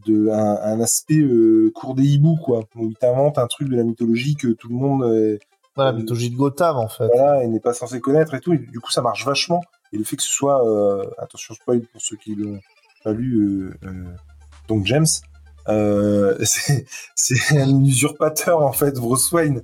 [0.07, 3.75] de un, un aspect euh, cours des hiboux quoi où il t'invente un truc de
[3.75, 5.39] la mythologie que tout le monde
[5.75, 7.07] Voilà, la mythologie de Gotham, en fait.
[7.13, 8.53] voilà, et n'est pas censé connaître et tout.
[8.53, 9.61] Et du coup, ça marche vachement.
[9.93, 12.59] Et le fait que ce soit, euh, attention spoil pour ceux qui l'ont
[13.03, 14.05] pas lu, euh, euh,
[14.67, 15.07] donc James,
[15.67, 16.85] euh, c'est
[17.15, 19.61] c'est un usurpateur en fait, Bruce Wayne.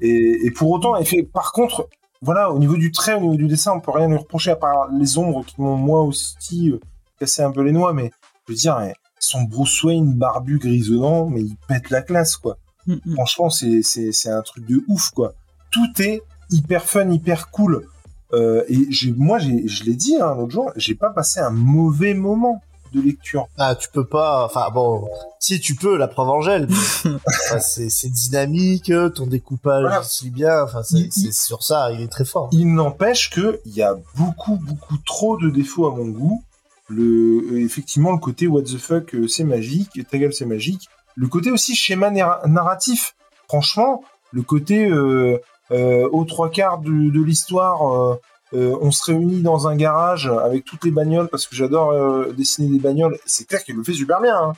[0.00, 1.22] Et, et pour autant, il fait.
[1.24, 1.88] Par contre,
[2.22, 4.56] voilà, au niveau du trait, au niveau du dessin, on peut rien lui reprocher à
[4.56, 6.80] part les ombres qui m'ont moi aussi euh,
[7.18, 7.92] cassé un peu les noix.
[7.92, 8.10] Mais
[8.46, 12.56] je veux dire, eh, son Bruce Wayne barbu grisonnant, mais il pète la classe quoi
[12.88, 13.14] Mm, mm.
[13.14, 15.34] franchement c'est c'est c'est un truc de ouf quoi
[15.70, 17.86] tout est hyper fun hyper cool
[18.34, 21.50] Euh, et j'ai moi j'ai je l'ai dit hein, l'autre jour j'ai pas passé un
[21.50, 22.62] mauvais moment
[22.92, 24.44] de lecture Ah, tu peux pas.
[24.44, 25.08] Enfin, bon,
[25.40, 26.68] si tu peux, la preuve Angèle.
[27.04, 30.02] enfin, c'est dynamique, ton découpage Voilà.
[30.32, 30.62] bien.
[30.64, 32.48] Enfin, c'est sur ça, il est très fort.
[32.52, 36.42] il n'empêche que il y a beaucoup beaucoup trop de défauts à mon goût
[36.88, 40.88] le euh, effectivement le côté what the fuck euh, c'est magique ta gueule c'est magique
[41.16, 43.14] le côté aussi schéma narra- narratif
[43.46, 45.38] franchement le côté euh,
[45.70, 48.18] euh, aux trois quarts de, de l'histoire euh,
[48.54, 52.32] euh, on se réunit dans un garage avec toutes les bagnoles parce que j'adore euh,
[52.32, 53.18] dessiner des bagnoles.
[53.26, 54.52] C'est clair qu'il le fait super bien hein.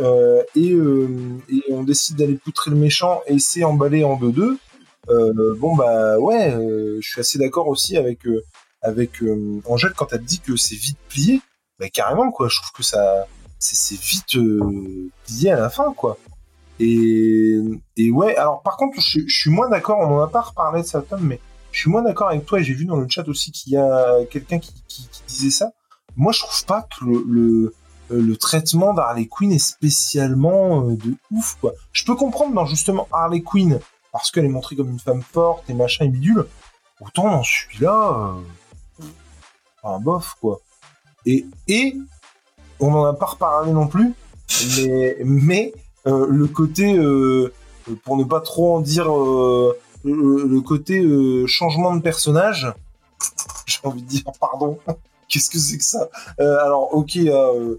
[0.00, 1.06] Euh, et, euh,
[1.50, 4.56] et on décide d'aller poutrer le méchant et c'est emballé en 2-2
[5.10, 8.20] euh, bon bah ouais euh, je suis assez d'accord aussi avec
[8.80, 9.22] avec
[9.66, 11.42] Angèle quand elle dit que c'est vite plié.
[11.78, 12.48] Bah carrément quoi.
[12.48, 13.26] Je trouve que ça
[13.58, 14.38] c'est vite
[15.26, 16.16] plié à la fin quoi.
[16.80, 17.58] Et
[17.98, 19.98] et ouais alors par contre je, je suis moins d'accord.
[20.00, 21.38] On en a pas reparlé de ça Tom mais
[21.76, 23.76] je suis moins d'accord avec toi et j'ai vu dans le chat aussi qu'il y
[23.76, 24.72] a quelqu'un qui,
[25.28, 25.72] disait ça
[26.16, 27.74] moi je trouve pas que le,
[28.10, 31.74] euh, traitement d'Harley Quinn est spécialement euh, de ouf quoi.
[31.92, 33.78] Je peux comprendre dans justement Harley Quinn
[34.10, 36.46] parce qu'elle est montrée comme une femme forte et machin et bidule.
[37.02, 38.32] Autant dans celui-là,
[39.00, 39.04] euh...
[39.82, 40.60] enfin, bof quoi.
[41.26, 41.44] Et
[42.80, 44.14] on n'en a pas reparlé non plus,
[45.24, 45.74] mais
[46.06, 46.98] le côté
[48.04, 49.10] pour ne pas trop en dire
[50.12, 52.72] le, le côté euh, changement de personnage,
[53.66, 54.78] j'ai envie de dire pardon.
[55.28, 56.08] Qu'est-ce que c'est que ça?
[56.40, 57.16] Euh, Alors ok.
[57.16, 57.76] euh,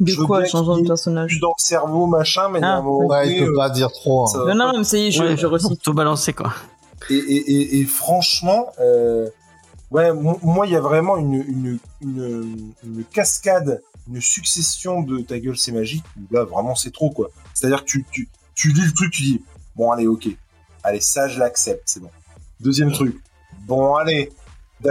[0.00, 1.30] De Je quoi, y de personnage?
[1.32, 4.26] plus dans le cerveau, machin, mais Ah, moment Ouais, il peut euh, pas dire trop.
[4.26, 4.32] hein.
[4.46, 5.82] Non, non, mais ça y est, je, Ouais, je recite.
[5.82, 6.52] Tout balancer, quoi.
[7.10, 9.28] Et, et, et, et franchement, euh,
[9.90, 15.20] ouais, mo- moi, il y a vraiment une, une, une, une cascade, une succession de
[15.20, 16.04] ta gueule, c'est magique.
[16.30, 17.28] Là, vraiment, c'est trop, quoi.
[17.52, 19.42] C'est-à-dire que tu, tu, tu lis le truc, tu dis,
[19.76, 20.28] bon, allez, ok.
[20.82, 22.10] Allez, ça, je l'accepte, c'est bon.
[22.60, 23.20] Deuxième truc.
[23.66, 24.30] Bon, allez.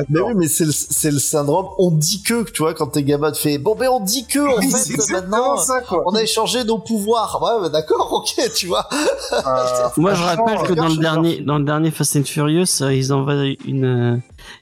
[0.10, 1.68] Mais oui, mais c'est le, c'est le syndrome.
[1.80, 4.40] On dit que, tu vois, quand t'es gamin, tu fais bon, ben on dit que
[4.40, 6.04] en fait maintenant ça, quoi.
[6.06, 7.40] on a échangé nos pouvoirs.
[7.42, 8.88] Ouais, bah, d'accord, ok, tu vois.
[9.34, 12.94] Euh, Moi, je rappelle que dans le dernier, dans le dernier Fast and Furious, euh,
[12.94, 14.18] ils envoient une, euh,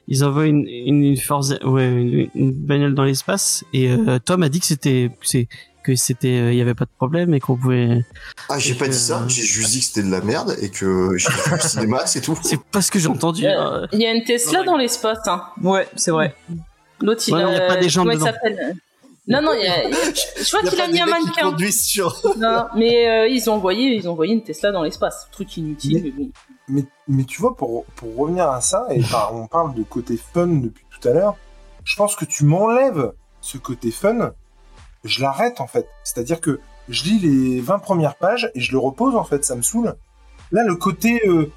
[0.06, 3.64] ils envoient une, une, une force, ouais, une, une bagnole dans l'espace.
[3.74, 5.46] Et euh, Tom a dit que c'était, c'est,
[5.92, 8.04] que c'était, euh, il y avait pas de problème et qu'on pouvait.
[8.48, 10.68] Ah, j'ai pas que- dit ça, j'ai juste dit que c'était de la merde et
[10.70, 12.38] que j'ai vu le cinéma, c'est tout.
[12.42, 13.46] C'est pas ce que j'ai entendu.
[13.46, 13.86] Euh, hein.
[13.92, 14.66] Il y a une Tesla Ouais.
[14.66, 15.18] dans l'espace.
[15.26, 15.42] Hein.
[15.62, 16.34] Ouais, c'est vrai.
[17.00, 18.32] L'autre, il il y a pas des jambes comment il dedans.
[18.32, 18.76] s'appelle?
[19.30, 19.82] Non, non, il y a-
[20.42, 21.70] je vois Il y a qu'il a mis un mannequin.
[21.70, 22.20] sur.
[22.38, 25.28] Non, mais euh, ils ont envoyé, ils ont envoyé une Tesla dans l'espace.
[25.32, 26.30] Truc inutile, mais bon.
[26.68, 30.18] Mais, mais tu vois, pour, pour revenir à ça, et par- on parle de côté
[30.18, 31.36] fun depuis tout à l'heure,
[31.84, 34.32] je pense que tu m'enlèves ce côté fun,
[35.04, 35.86] je l'arrête en fait.
[36.04, 39.54] C'est-à-dire que je lis les 20 premières pages et je le repose en fait, ça
[39.56, 39.94] me saoule.
[40.52, 41.50] Là, le côté euh,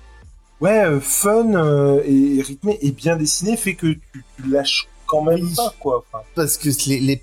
[0.60, 4.02] ouais, euh, fun euh, et rythmé et bien dessiné fait que tu,
[4.36, 5.54] tu lâches quand même Oui.
[5.56, 6.04] pas quoi.
[6.12, 7.22] Enfin, Parce que les, les...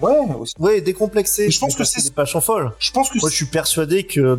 [0.00, 0.54] ouais, aussi.
[0.58, 1.50] ouais, décomplexé.
[1.50, 2.72] Je pense que c'est- des folles.
[2.78, 4.38] je pense que Moi, je suis persuadé que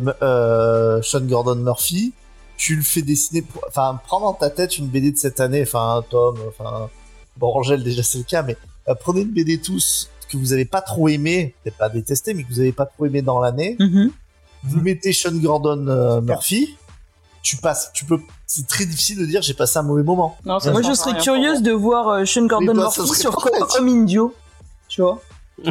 [1.02, 2.12] Sean Gordon Murphy,
[2.56, 5.62] tu le fais dessiner, pour- enfin, prends dans ta tête une BD de cette année,
[5.62, 6.88] enfin, un tome, enfin,
[7.36, 8.56] bon, Angèle, déjà, c'est le cas, mais
[9.00, 12.48] prenez une BD tous que vous avez pas trop aimé, peut-être pas détesté, mais que
[12.52, 14.10] vous avez pas trop aimé dans l'année, Mhm.
[14.64, 16.76] vous mettez Sean Gordon euh, Murphy,
[17.42, 20.36] tu passes, tu peux, c'est très difficile de dire j'ai passé un mauvais moment.
[20.44, 23.34] Non, ça Moi, je serais curieuse de voir euh, Sean Gordon toi, Murphy sur.
[23.36, 24.34] Comme Comme Indio.
[24.88, 25.20] Tu vois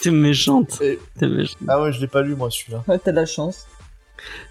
[0.00, 0.80] T'es méchante.
[0.80, 1.58] Et- T'es méchante.
[1.68, 2.82] Ah ouais, je l'ai pas lu, moi, celui-là.
[2.88, 3.66] Ouais, T'as de la chance.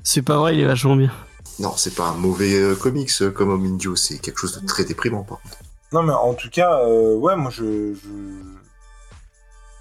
[0.04, 1.12] C'est pas vrai, il est vachement bien.
[1.60, 4.66] Non, c'est pas un mauvais euh, comics euh, comme Home Indio, c'est quelque chose de
[4.66, 5.58] très déprimant par contre.
[5.94, 7.94] Non, mais en tout cas, euh, ouais, moi, je,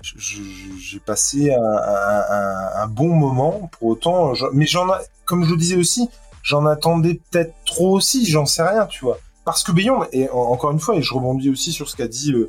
[0.02, 3.68] j'ai passé un, un- un- un bon moment.
[3.72, 4.86] Pour autant, je- mais j'en,
[5.24, 6.08] comme je le disais aussi,
[6.42, 8.24] j'en attendais peut-être trop aussi.
[8.26, 9.18] J'en sais rien, tu vois.
[9.44, 12.08] Parce que Beyond, et en- encore une fois, et je rebondis aussi sur ce qu'a
[12.08, 12.48] dit euh,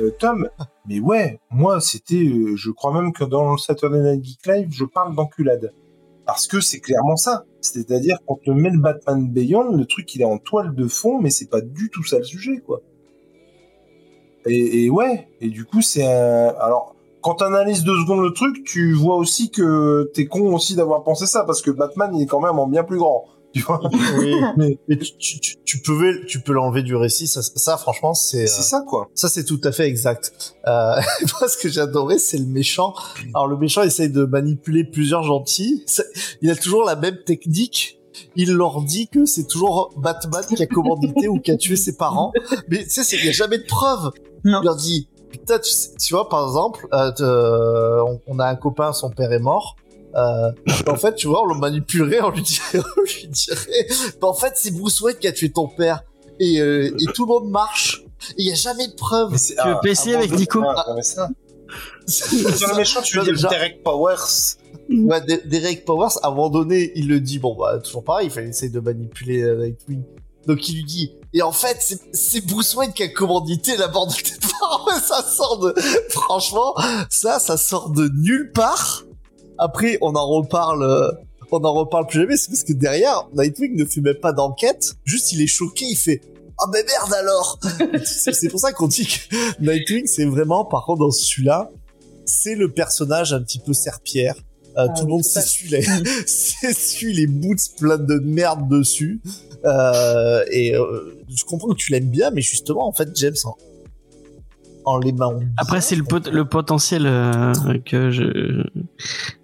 [0.00, 0.48] euh, Tom.
[0.86, 4.84] Mais ouais, moi, c'était, je crois même que dans le Saturday Night Geek Live, je
[4.84, 5.72] parle d'enculade.
[6.26, 7.44] Parce que c'est clairement ça.
[7.60, 11.20] C'est-à-dire, quand on met le Batman Beyond, le truc, il est en toile de fond,
[11.20, 12.80] mais c'est pas du tout ça le sujet, quoi.
[14.46, 16.54] Et, et ouais, et du coup, c'est un...
[16.60, 21.02] Alors, quand t'analyses deux secondes le truc, tu vois aussi que t'es con aussi d'avoir
[21.02, 23.24] pensé ça, parce que Batman, il est quand même en bien plus grand.
[23.54, 23.80] Tu vois
[24.18, 24.34] Oui.
[24.56, 28.12] Mais Mais tu, tu, tu, tu peux, tu peux l'enlever du récit, ça, ça franchement,
[28.14, 29.08] c'est, c'est euh, ça, quoi.
[29.14, 30.56] Ça, c'est tout à fait exact.
[30.66, 31.00] Euh,
[31.40, 32.94] moi, ce que j'ai adoré, c'est le méchant.
[33.34, 35.84] Alors, le méchant essaye de manipuler plusieurs gentils.
[36.42, 38.00] Il a toujours la même technique.
[38.36, 41.96] Il leur dit que c'est toujours Batman qui a commandité ou qui a tué ses
[41.96, 42.32] parents.
[42.68, 44.10] Mais tu sais, il n'y a jamais de preuve.
[44.44, 44.60] Non.
[44.62, 48.46] Il leur dit, putain, tu, sais- tu vois, par exemple, euh, euh, on, on a
[48.46, 49.76] un copain, son père est mort.
[50.16, 50.52] Euh,
[50.86, 53.86] en fait, tu vois, on le manipulerait, on lui dirait, on lui dirait,
[54.20, 56.02] bah, en fait, c'est Bruce Wayne qui a tué ton père.
[56.40, 58.02] Et, euh, et tout le monde marche.
[58.30, 59.32] Et il n'y a jamais de preuve.
[59.32, 60.96] Mais c'est- Tu veux PC avec Nico ah.
[62.06, 64.56] Sur le méchant, tu veux dire Derek Powers
[64.90, 68.30] Ouais, Derek Powers, à un moment donné, il le dit, bon, bah, toujours pareil, il
[68.30, 70.02] fallait essayer de manipuler euh, Nightwing.
[70.46, 73.88] Donc il lui dit, et en fait, c'est- c'est Bruce Wayne qui a commandité la
[73.88, 74.90] bande de tes parents.
[75.00, 75.74] ça sort de,
[76.10, 76.74] franchement,
[77.08, 79.04] ça, ça sort de nulle part.
[79.58, 81.10] Après, on en reparle, euh,
[81.50, 84.94] on en reparle plus jamais, c'est parce que derrière, Nightwing ne fait même pas d'enquête,
[85.04, 86.20] juste il est choqué, il fait,
[86.58, 87.58] ah mais merde alors
[88.04, 91.70] C'est pour ça qu'on dit que Nightwing, c'est vraiment, par contre, dans celui-là,
[92.26, 94.36] c'est le personnage un petit peu serpillère.
[94.76, 95.82] Euh, Ah tout le monde s'essuie les,
[96.26, 99.20] s'essuie les boots pleins de merde dessus.
[99.64, 103.56] Euh, et euh, je comprends que tu l'aimes bien, mais justement, en fait, James, en,
[104.84, 105.38] en les mains.
[105.56, 107.52] Après, c'est le, pot- le potentiel euh,
[107.84, 108.64] que je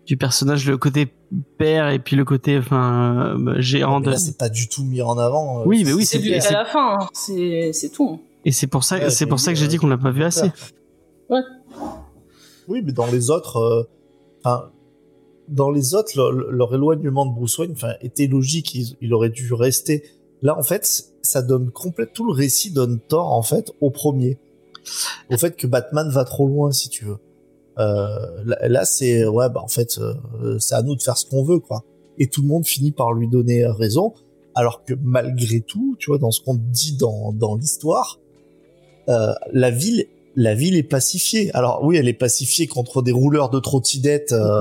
[0.06, 1.12] du personnage, le côté
[1.58, 4.10] père et puis le côté enfin euh, géant de.
[4.10, 5.60] Là, c'est pas du tout mis en avant.
[5.60, 7.08] euh, Oui, mais oui, C'est à la fin, hein.
[7.12, 8.20] c'est c'est tout.
[8.44, 10.10] Et c'est pour ça, Ouais, c'est pour ça que j'ai euh, dit qu'on l'a pas
[10.10, 10.50] vu assez.
[12.68, 13.82] Oui, mais dans les autres, euh,
[14.44, 14.70] enfin,
[15.48, 18.74] dans les autres, leur, leur éloignement de Bruce Wayne, enfin, était logique.
[18.74, 20.04] Il, il aurait dû rester.
[20.42, 20.86] Là, en fait,
[21.22, 24.38] ça donne complète tout le récit donne tort en fait au premier,
[25.30, 27.18] au fait que Batman va trop loin, si tu veux.
[27.78, 31.44] Euh, là, c'est ouais, bah en fait, euh, c'est à nous de faire ce qu'on
[31.44, 31.84] veut, quoi.
[32.18, 34.12] Et tout le monde finit par lui donner raison,
[34.54, 38.18] alors que malgré tout, tu vois, dans ce qu'on dit dans dans l'histoire,
[39.08, 41.50] euh, la ville la ville est pacifiée.
[41.54, 44.60] Alors oui, elle est pacifiée contre des rouleurs de trottinettes euh,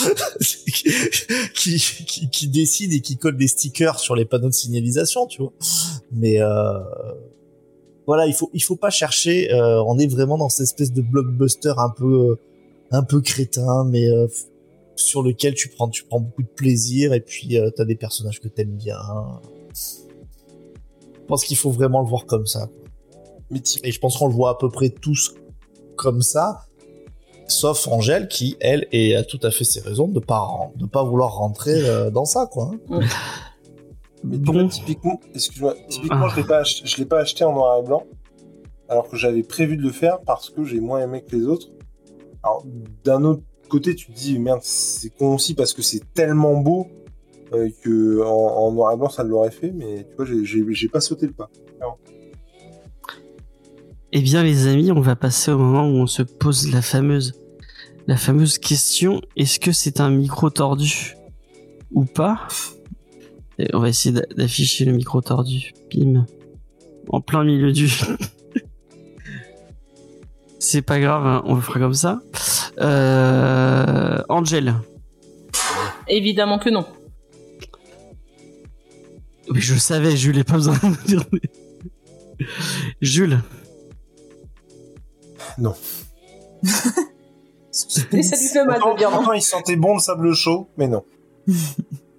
[1.54, 5.42] qui, qui, qui décident et qui collent des stickers sur les panneaux de signalisation, tu
[5.42, 5.52] vois.
[6.10, 6.80] Mais euh,
[8.06, 9.52] voilà, il faut il faut pas chercher.
[9.52, 12.40] euh, on est vraiment dans cette espèce de blockbuster un peu euh,
[12.90, 14.26] un peu crétin, mais euh,
[14.94, 18.40] sur lequel tu prends tu prends beaucoup de plaisir et puis euh, t'as des personnages
[18.40, 18.98] que t'aimes bien.
[19.74, 22.68] Je pense qu'il faut vraiment le voir comme ça.
[23.84, 25.34] Et je pense qu'on le voit à peu près tous
[25.96, 26.66] comme ça,
[27.48, 31.02] sauf Angèle qui, elle, est, a tout à fait ses raisons de pas de pas
[31.04, 32.72] vouloir rentrer euh, dans ça, quoi.
[34.24, 34.52] Mais Bon.
[34.52, 36.28] vois, typiquement, excuse-moi, typiquement, Ah.
[36.34, 38.04] je l'ai pas, ach- je l'ai pas acheté en noir et blanc,
[38.88, 41.68] alors que j'avais prévu de le faire parce que j'ai moins aimé que les autres.
[42.42, 42.64] Alors,
[43.04, 46.86] d'un autre côté, tu te dis, merde, c'est con aussi parce que c'est tellement beau
[47.52, 48.26] euh, que en,
[48.66, 51.26] en noir et blanc, ça l'aurait fait, mais tu vois, j'ai- j'ai j'ai pas sauté
[51.26, 51.48] le pas.
[54.12, 57.34] Eh bien, les amis, on va passer au moment où on se pose la fameuse,
[58.06, 61.16] la fameuse question est-ce que c'est un micro tordu
[61.92, 62.48] ou pas?
[63.58, 65.72] Et On va essayer d'a- d'afficher le micro tordu.
[65.90, 66.26] Bim.
[67.08, 67.88] En plein milieu du.
[70.58, 72.20] c'est pas grave, hein, on le fera comme ça.
[72.80, 74.20] Euh...
[74.28, 74.74] Angel.
[76.08, 76.84] Évidemment que non.
[79.48, 81.22] Oui, je savais, Jules, il pas besoin de me dire.
[83.00, 83.40] Jules.
[88.12, 89.16] Et ça lui fait mal de dire non.
[89.18, 91.04] Pourtant, il sentait bon le sable chaud, mais non.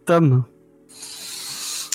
[0.05, 0.43] Tom.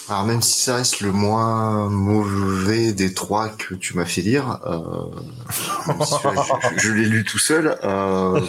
[0.09, 4.59] Alors même si ça reste le moins mauvais des trois que tu m'as fait lire,
[4.67, 5.07] euh,
[6.05, 6.29] si je,
[6.77, 7.79] je- je l'ai lu tout seul.
[7.85, 8.41] Euh,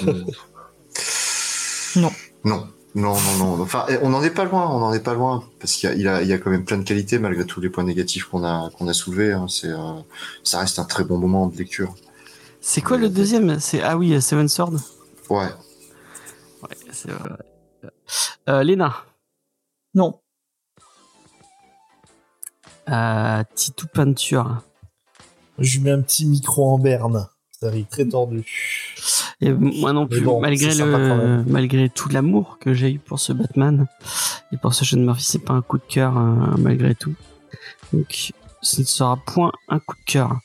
[1.96, 2.12] Non.
[2.44, 2.68] Non.
[2.96, 3.62] Non, non, non.
[3.64, 5.96] Enfin, on n'en est pas loin, on n'en est pas loin, parce qu'il y a,
[5.96, 8.26] il a, il y a quand même plein de qualités malgré tous les points négatifs
[8.26, 9.32] qu'on a, qu'on a soulevés.
[9.34, 9.48] hein.
[9.50, 9.94] C'est, euh,
[10.44, 11.96] ça reste un très bon moment de lecture.
[12.62, 13.60] C'est quoi le deuxième?
[13.60, 14.74] C'est ah oui, Seven Sword.
[15.30, 15.48] Ouais.
[16.62, 17.32] Ouais, c'est vrai.
[18.48, 18.96] Euh, Léna.
[19.96, 20.20] Non.
[22.90, 24.62] Euh, Titou Peinture.
[25.60, 27.28] Je mets un petit micro en berne.
[27.60, 28.46] Ça arrive très tordu.
[29.42, 33.34] Et moi non plus, bon, malgré le, malgré tout l'amour que j'ai eu pour ce
[33.34, 33.88] Batman
[34.52, 37.14] et pour ce Sean Murphy, c'est pas un coup de cœur hein, malgré tout.
[37.92, 38.32] Donc,
[38.62, 40.40] ce ne sera point un coup de cœur.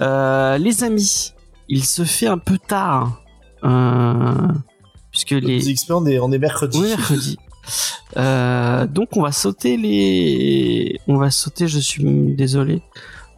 [0.00, 1.32] Euh, les amis,
[1.68, 3.22] il se fait un peu tard,
[3.64, 4.48] euh,
[5.10, 6.80] puisque les, on est, on est mercredi.
[6.80, 7.38] Mercredi.
[8.16, 11.66] Euh, donc on va sauter les, on va sauter.
[11.68, 12.82] Je suis désolé.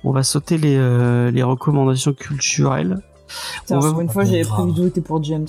[0.04, 2.98] On va sauter les, euh, les recommandations culturelles.
[3.62, 4.56] Putain, On va- une fois, Ah, j'avais grave.
[4.58, 5.46] prévu de voter pour James.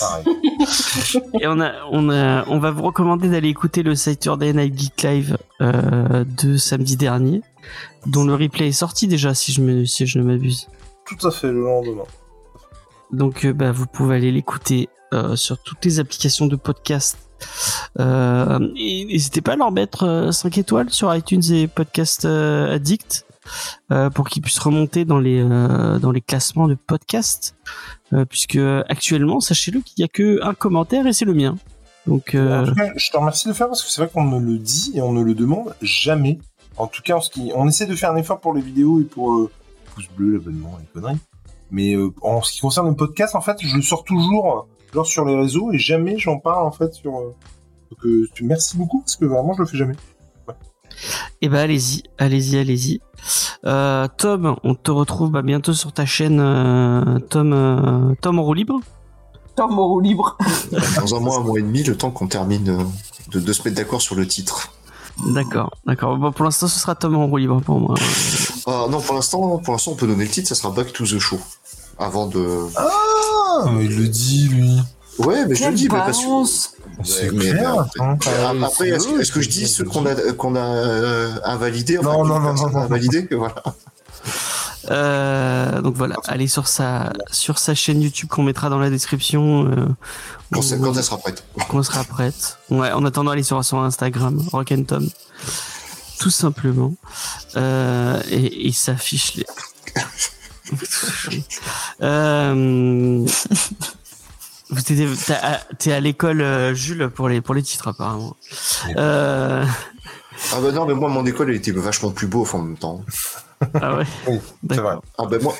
[0.00, 0.24] Pareil.
[1.40, 5.02] Et on a, on a, on va vous recommander d'aller écouter le Saturday Night Geek
[5.02, 7.42] Live euh, de samedi dernier,
[8.06, 10.68] dont le replay est sorti déjà, si je me, si je ne m'abuse.
[11.06, 12.04] Tout à fait, le lendemain.
[13.12, 17.18] Donc euh, bah, vous pouvez aller l'écouter euh, sur toutes les applications de podcast.
[17.98, 23.26] Euh, n'hésitez pas à leur mettre euh, 5 étoiles sur iTunes et Podcast euh, Addict
[23.90, 27.56] euh, pour qu'ils puissent remonter dans les euh, dans les classements de podcast.
[28.12, 28.58] Euh, puisque
[28.88, 31.56] actuellement, sachez-le qu'il n'y a que un commentaire et c'est le mien.
[32.06, 34.10] Donc euh, En tout cas, je te remercie de le faire parce que c'est vrai
[34.12, 36.38] qu'on ne le dit et on ne le demande jamais.
[36.76, 37.52] En tout cas, qui...
[37.54, 39.50] on essaie de faire un effort pour les vidéos et pour euh,
[39.94, 41.18] pouce bleu, l'abonnement les conneries.
[41.70, 44.71] Mais euh, en ce qui concerne le podcast, en fait, je le sors toujours euh,
[44.92, 47.18] genre sur les réseaux et jamais j'en parle en fait sur.
[47.18, 47.34] euh,
[47.90, 49.96] Donc, euh, merci beaucoup parce que vraiment, je le fais jamais.
[51.40, 53.00] Eh ben allez-y, allez-y, allez-y.
[53.64, 58.42] Euh, Tom, on te retrouve bah, bientôt sur ta chaîne euh, Tom euh, Tom en
[58.42, 58.80] roue libre.
[59.56, 60.38] Temps mort libre.
[60.96, 62.84] Dans un mois, un mois et demi, le temps qu'on termine euh,
[63.32, 64.72] de, de se mettre d'accord sur le titre.
[65.26, 66.16] D'accord, d'accord.
[66.16, 67.94] Bon, pour l'instant, ce sera Tom en roue libre pour moi.
[68.66, 71.04] Ah, non, pour l'instant, pour l'instant, on peut donner le titre, ça sera Back to
[71.04, 71.38] the Show.
[71.98, 72.66] Avant de.
[72.76, 74.80] Ah, mais il le dit lui.
[75.18, 76.24] Ouais, mais je le dis, mais parce que.
[77.04, 77.86] C'est clair.
[78.00, 78.16] hein.
[78.26, 82.22] euh, Après, est-ce que, je dis ceux qu'on a, qu'on a euh, invalidés enfin, Non,
[82.22, 82.78] que non, non, non, non.
[82.80, 83.54] invalidé, que voilà.
[84.90, 89.66] Euh, donc voilà, allez sur sa sur sa chaîne YouTube qu'on mettra dans la description.
[89.66, 89.86] Euh,
[90.52, 91.44] Quand, où- ça- quand elle sera prête.
[91.68, 92.58] quand on sera prête.
[92.70, 95.08] Ouais, en attendant, allez sur son Instagram, Rock and Tom,
[96.18, 96.94] tout simplement.
[97.56, 99.46] Euh, et il s'affiche les.
[102.02, 103.26] euh,
[104.70, 104.80] vous
[105.78, 108.36] t'es, à l'école euh, Jules pour les pour les titres apparemment.
[108.96, 109.64] Euh,
[110.52, 113.04] Ah bah non, mais moi, mon école, elle était vachement plus beau en même temps.
[113.80, 114.06] ah ouais.
[114.26, 114.40] Oui,
[114.70, 114.96] c'est vrai.
[115.18, 115.54] Ah bah moi,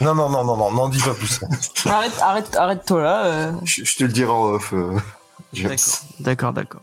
[0.00, 1.40] Non, non, non, non, non, n'en dis pas plus.
[1.86, 3.24] Arrête, arrête, arrête-toi là.
[3.26, 3.52] euh.
[3.64, 4.72] je, je te le dirai en off.
[4.72, 4.98] euh.
[6.20, 6.82] D'accord, d'accord.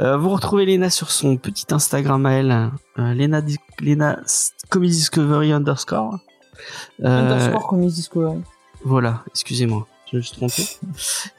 [0.00, 3.42] Euh, vous retrouvez Lena sur son petit Instagram à elle, euh, Lena,
[3.80, 4.18] Lena
[4.70, 6.18] Comedy Discovery underscore.
[7.02, 8.38] Euh, Underscore Comedy Discovery.
[8.84, 10.62] Voilà, excusez-moi, je me suis trompé.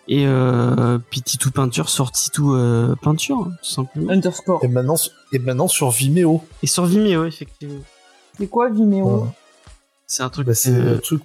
[0.07, 4.11] Et euh, puis Titou Peinture sur Titou euh, Peinture, hein, tout simplement.
[4.11, 4.64] Underscore.
[4.64, 6.44] Et maintenant, sur- et maintenant sur Vimeo.
[6.64, 7.80] Et sur Vimeo, effectivement.
[8.38, 9.30] C'est quoi Vimeo Ouais.
[10.06, 10.48] C'est un truc.
[10.48, 11.22] Bah, c'est euh, un truc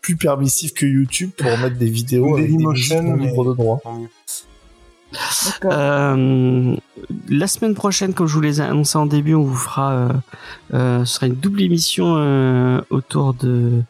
[0.00, 3.80] plus permissif que YouTube pour mettre des vidéos avec des musiques non libres de droit.
[5.64, 6.76] Euh,
[7.28, 10.08] la semaine prochaine, comme je vous les ai annoncé en début, on vous fera, euh,
[10.74, 13.82] euh, ce sera une double émission euh, autour de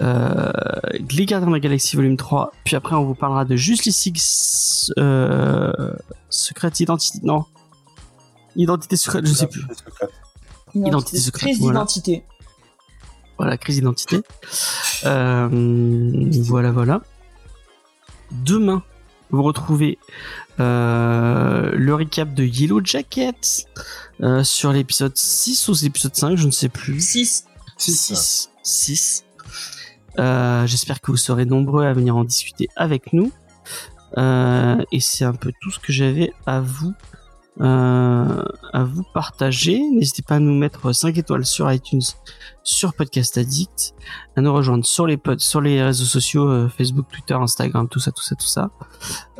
[0.00, 0.52] euh,
[1.10, 2.52] Les Gardiens de la Galaxie Volume 3.
[2.64, 4.20] Puis après, on vous parlera de Justice League
[4.98, 5.92] euh,
[6.28, 7.20] Secret Identity.
[7.22, 7.44] Non.
[8.56, 9.62] Identité secrète, je sais plus.
[10.74, 11.80] Identité secrète, Crise voilà.
[11.80, 12.24] d'identité.
[13.38, 14.20] Voilà, crise d'identité.
[15.04, 15.48] Euh,
[16.42, 17.00] voilà, voilà.
[18.30, 18.82] Demain,
[19.32, 19.98] vous retrouvez
[20.60, 23.66] euh, le recap de Yellow Jacket
[24.22, 27.00] euh, sur l'épisode 6 ou l'épisode 5, je ne sais plus.
[27.00, 27.46] 6.
[27.76, 28.50] Six.
[28.62, 29.24] 6.
[30.16, 33.32] J'espère que vous serez nombreux à venir en discuter avec nous.
[34.18, 36.92] Euh, et c'est un peu tout ce que j'avais à vous
[37.60, 39.78] euh, à vous partager.
[39.78, 42.00] N'hésitez pas à nous mettre 5 étoiles sur iTunes,
[42.62, 43.94] sur Podcast Addict,
[44.36, 48.00] à nous rejoindre sur les pods, sur les réseaux sociaux, euh, Facebook, Twitter, Instagram, tout
[48.00, 48.70] ça, tout ça, tout ça,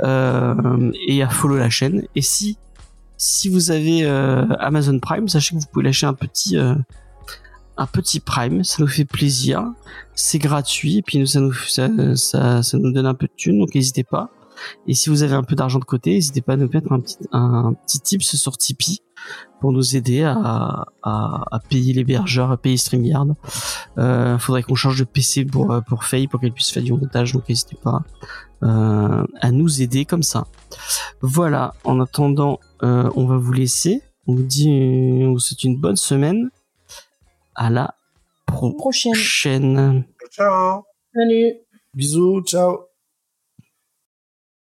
[0.00, 2.06] euh, et à follow la chaîne.
[2.14, 2.58] Et si
[3.16, 6.74] si vous avez euh, Amazon Prime, sachez que vous pouvez lâcher un petit euh,
[7.76, 9.64] un petit Prime, ça nous fait plaisir,
[10.14, 13.58] c'est gratuit, et puis ça nous ça, ça, ça nous donne un peu de thunes,
[13.58, 14.30] donc n'hésitez pas.
[14.86, 17.00] Et si vous avez un peu d'argent de côté, n'hésitez pas à nous mettre un
[17.00, 19.00] petit, un petit tips sur Tipeee
[19.60, 20.34] pour nous aider à,
[21.02, 23.34] à, à payer l'hébergeur, à payer StreamYard.
[23.98, 26.92] Euh, faudrait qu'on change de PC pour, euh, pour Faye pour qu'elle puisse faire du
[26.92, 28.02] montage, donc n'hésitez pas
[28.64, 30.46] euh, à nous aider comme ça.
[31.20, 34.02] Voilà, en attendant, euh, on va vous laisser.
[34.26, 34.68] On vous dit,
[35.22, 36.50] on vous souhaite une bonne semaine.
[37.54, 37.94] À la
[38.46, 39.12] Prochaine.
[39.12, 40.04] prochaine.
[40.30, 40.82] Ciao.
[41.14, 41.54] Salut.
[41.94, 42.91] Bisous, ciao.